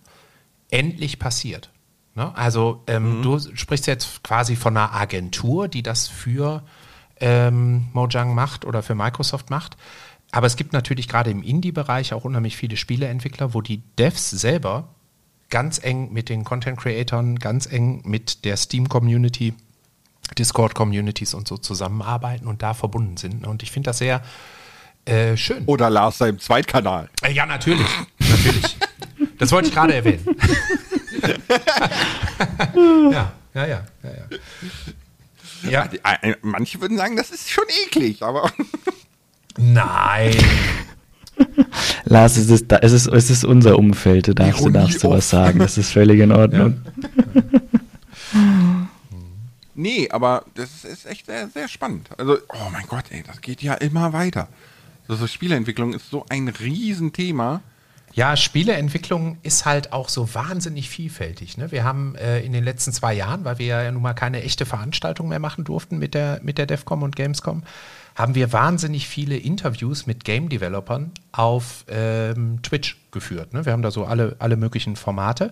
[0.69, 1.69] endlich passiert.
[2.15, 2.35] Ne?
[2.35, 3.23] Also ähm, mhm.
[3.23, 6.63] du sprichst jetzt quasi von einer Agentur, die das für
[7.19, 9.77] ähm, Mojang macht oder für Microsoft macht.
[10.31, 14.89] aber es gibt natürlich gerade im Indie-Bereich auch unheimlich viele Spieleentwickler, wo die Devs selber
[15.49, 19.55] ganz eng mit den Content-Creatoren, ganz eng mit der Steam-Community,
[20.37, 23.47] Discord-Communities und so zusammenarbeiten und da verbunden sind.
[23.47, 24.21] Und ich finde das sehr
[25.05, 25.63] äh, schön.
[25.65, 27.09] Oder Lars seinem Zweitkanal.
[27.23, 27.87] Äh, ja, natürlich.
[28.19, 28.77] natürlich.
[29.39, 30.23] Das wollte ich gerade erwähnen.
[33.11, 34.11] ja, ja, ja, ja,
[35.69, 35.85] ja.
[35.85, 36.35] ja.
[36.41, 38.51] Manche würden sagen, das ist schon eklig, aber.
[39.57, 40.35] Nein.
[42.05, 45.59] Lars, es ist, es, ist, es ist unser Umfeld, du darfst, du darfst sowas sagen,
[45.59, 46.81] das ist völlig in Ordnung.
[46.95, 47.01] Ja.
[49.75, 52.09] nee, aber das ist echt sehr, sehr spannend.
[52.17, 54.47] Also, oh mein Gott, ey, das geht ja immer weiter.
[55.07, 57.61] Also Spieleentwicklung ist so ein Riesenthema.
[58.13, 61.57] Ja, Spieleentwicklung ist halt auch so wahnsinnig vielfältig.
[61.57, 61.71] Ne?
[61.71, 64.65] Wir haben äh, in den letzten zwei Jahren, weil wir ja nun mal keine echte
[64.65, 67.63] Veranstaltung mehr machen durften mit der, mit der DEFCOM und Gamescom,
[68.15, 73.53] haben wir wahnsinnig viele Interviews mit Game Developern auf ähm, Twitch geführt.
[73.53, 73.65] Ne?
[73.65, 75.51] Wir haben da so alle, alle möglichen Formate.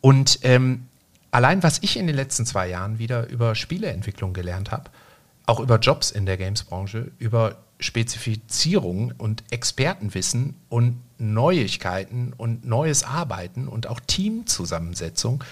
[0.00, 0.86] Und ähm,
[1.30, 4.90] allein was ich in den letzten zwei Jahren wieder über Spieleentwicklung gelernt habe,
[5.46, 13.68] auch über Jobs in der Games-Branche, über Spezifizierung und Expertenwissen und Neuigkeiten und neues Arbeiten
[13.68, 15.44] und auch Teamzusammensetzung,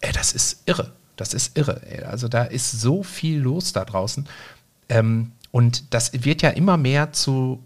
[0.00, 0.92] ey, das ist irre.
[1.16, 1.82] Das ist irre.
[1.86, 2.04] Ey.
[2.04, 4.28] Also da ist so viel los da draußen.
[4.88, 7.62] Ähm, und das wird ja immer mehr zu,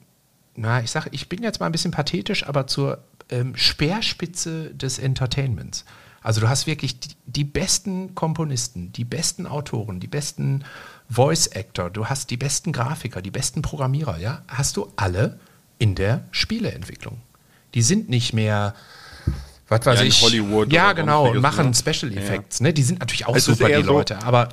[0.57, 4.99] na, ich sage, ich bin jetzt mal ein bisschen pathetisch, aber zur ähm, Speerspitze des
[4.99, 5.84] Entertainments.
[6.22, 10.64] Also du hast wirklich die, die, besten Komponisten, die besten Autoren, die besten
[11.10, 15.40] Voice Actor, du hast die besten Grafiker, die besten Programmierer, ja, hast du alle
[15.78, 17.20] in der Spieleentwicklung.
[17.74, 18.74] Die sind nicht mehr
[19.68, 20.22] was weiß ja, ich.
[20.22, 21.74] Hollywood ja, genau, und machen ne?
[21.74, 22.58] Special Effects.
[22.58, 22.64] Ja.
[22.64, 22.72] Ne?
[22.74, 24.22] Die sind natürlich auch es super, die Leute.
[24.22, 24.50] Aber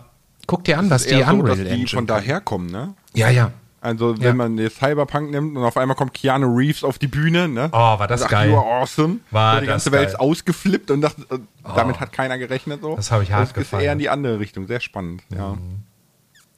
[0.47, 2.93] guck dir an, was die Unreal so, dass die von daher kommen, ne?
[3.13, 3.51] Ja, ja.
[3.81, 4.33] Also, wenn ja.
[4.33, 7.69] man den Cyberpunk nimmt und auf einmal kommt Keanu Reeves auf die Bühne, ne?
[7.71, 8.49] Oh, war das sagt, geil.
[8.49, 9.17] You are awesome.
[9.31, 11.37] War die ganze Welt ist ausgeflippt und dachte, oh.
[11.75, 12.95] damit hat keiner gerechnet so.
[12.95, 14.67] Das habe ich hart Das ist eher in die andere Richtung.
[14.67, 15.37] Sehr spannend, mhm.
[15.37, 15.57] ja.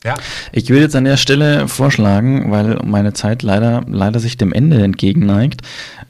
[0.04, 0.16] Ja.
[0.52, 4.82] Ich würde jetzt an der Stelle vorschlagen, weil meine Zeit leider, leider sich dem Ende
[4.82, 5.62] entgegenneigt.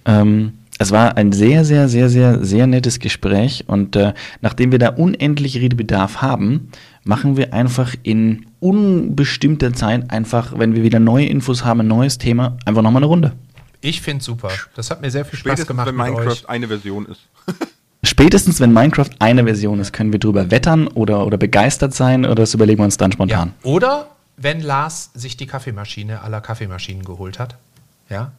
[0.06, 4.80] Ähm, es war ein sehr, sehr, sehr, sehr, sehr nettes Gespräch und äh, nachdem wir
[4.80, 6.72] da unendlich Redebedarf haben,
[7.04, 12.18] machen wir einfach in unbestimmter Zeit einfach, wenn wir wieder neue Infos haben, ein neues
[12.18, 13.34] Thema, einfach nochmal eine Runde.
[13.82, 14.50] Ich finde super.
[14.76, 15.88] Das hat mir sehr viel Spaß Spätestens, gemacht.
[15.88, 17.28] wenn Minecraft eine Version ist.
[18.04, 22.36] Spätestens, wenn Minecraft eine Version ist, können wir drüber wettern oder, oder begeistert sein oder
[22.36, 23.54] das überlegen wir uns dann spontan.
[23.64, 23.70] Ja.
[23.70, 27.58] Oder wenn Lars sich die Kaffeemaschine aller Kaffeemaschinen geholt hat.
[28.10, 28.32] Ja,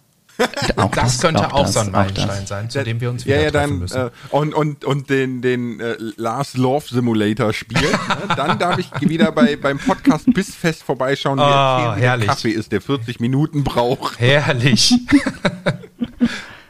[0.77, 3.27] auch das, das könnte auch, auch das, so ein Meilenstein sein, zu dem wir uns
[3.27, 4.07] wieder ja, ja, dann, müssen.
[4.07, 7.83] Äh, und, und, und den, den äh, Last Love Simulator spielen.
[8.09, 8.35] ne?
[8.37, 12.81] Dann darf ich wieder bei, beim Podcast Bissfest vorbeischauen, oh, wie der Kaffee ist, der
[12.81, 14.19] 40 Minuten braucht.
[14.19, 14.95] Herrlich.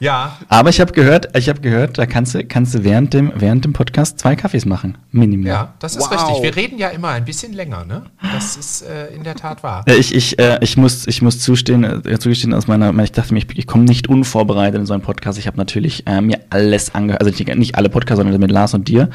[0.03, 0.37] Ja.
[0.49, 3.65] Aber ich habe gehört, ich habe gehört, da kannst du, kannst du während dem, während
[3.65, 4.99] dem Podcast zwei Kaffees machen.
[5.13, 5.47] Minimum.
[5.47, 6.11] Ja, das ist wow.
[6.11, 6.43] richtig.
[6.43, 8.03] Wir reden ja immer ein bisschen länger, ne?
[8.21, 9.85] Das ist äh, in der Tat wahr.
[9.87, 13.39] Ich, ich, äh, ich, muss, ich muss zustehen, äh, zugestehen aus meiner, ich dachte mir,
[13.39, 15.39] ich, ich komme nicht unvorbereitet in so einen Podcast.
[15.39, 18.75] Ich habe natürlich äh, mir alles angehört, also nicht, nicht alle Podcasts, sondern mit Lars
[18.75, 19.05] und dir.
[19.05, 19.11] Mhm.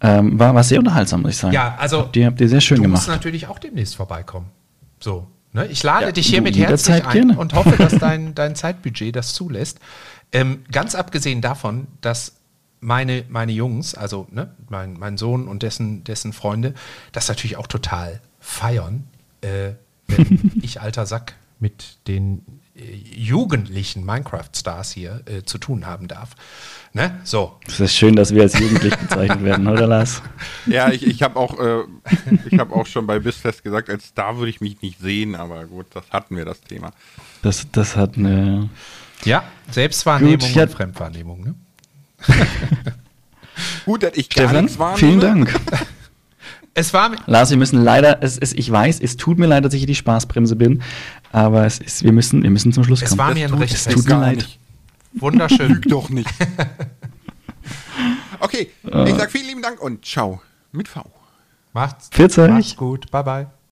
[0.00, 1.52] Ähm, war, war sehr unterhaltsam, muss ich sagen.
[1.52, 1.98] Ja, also.
[1.98, 3.02] Habt ihr, habt ihr sehr schön du gemacht.
[3.06, 4.46] Du musst natürlich auch demnächst vorbeikommen.
[4.98, 5.26] So.
[5.52, 5.66] Ne?
[5.66, 7.38] Ich lade ja, dich hiermit herzlich ein gerne.
[7.38, 9.78] und hoffe, dass dein, dein Zeitbudget das zulässt.
[10.32, 12.36] Ähm, ganz abgesehen davon, dass
[12.80, 16.74] meine, meine Jungs, also ne, mein, mein Sohn und dessen, dessen Freunde,
[17.12, 19.04] das natürlich auch total feiern,
[19.40, 19.72] äh,
[20.08, 26.30] wenn ich alter Sack mit den äh, jugendlichen Minecraft-Stars hier äh, zu tun haben darf.
[26.92, 27.20] Ne?
[27.22, 27.58] So.
[27.68, 30.22] Es ist schön, dass wir als jugendlich bezeichnet werden, oder Lars?
[30.66, 31.84] Ja, ich, ich habe auch, äh,
[32.58, 35.86] hab auch schon bei Bissfest gesagt, als Star würde ich mich nicht sehen, aber gut,
[35.94, 36.90] das hatten wir, das Thema.
[37.42, 38.56] Das, das hat eine.
[38.56, 38.68] Ja,
[39.70, 41.40] Selbstwahrnehmung Gut, und Fremdwahrnehmung.
[41.44, 41.54] Ne?
[43.84, 44.98] Gut, dass ich gar Stefan, nichts wahrnehme.
[44.98, 45.60] Vielen Dank.
[46.74, 49.74] Es war Lars, wir müssen leider, es, es, ich weiß, es tut mir leid, dass
[49.74, 50.82] ich hier die Spaßbremse bin,
[51.30, 53.12] aber es ist, wir, müssen, wir müssen zum Schluss kommen.
[53.12, 53.74] Es war mir ein Recht.
[53.74, 54.36] Es tut mir leid.
[54.36, 54.58] Nicht.
[55.14, 55.68] Wunderschön.
[55.68, 56.30] Lüg doch nicht.
[58.40, 60.40] okay, ich sag vielen lieben Dank und ciao
[60.72, 61.04] mit V.
[61.74, 63.10] Macht's, macht's gut.
[63.10, 63.46] Bye, bye.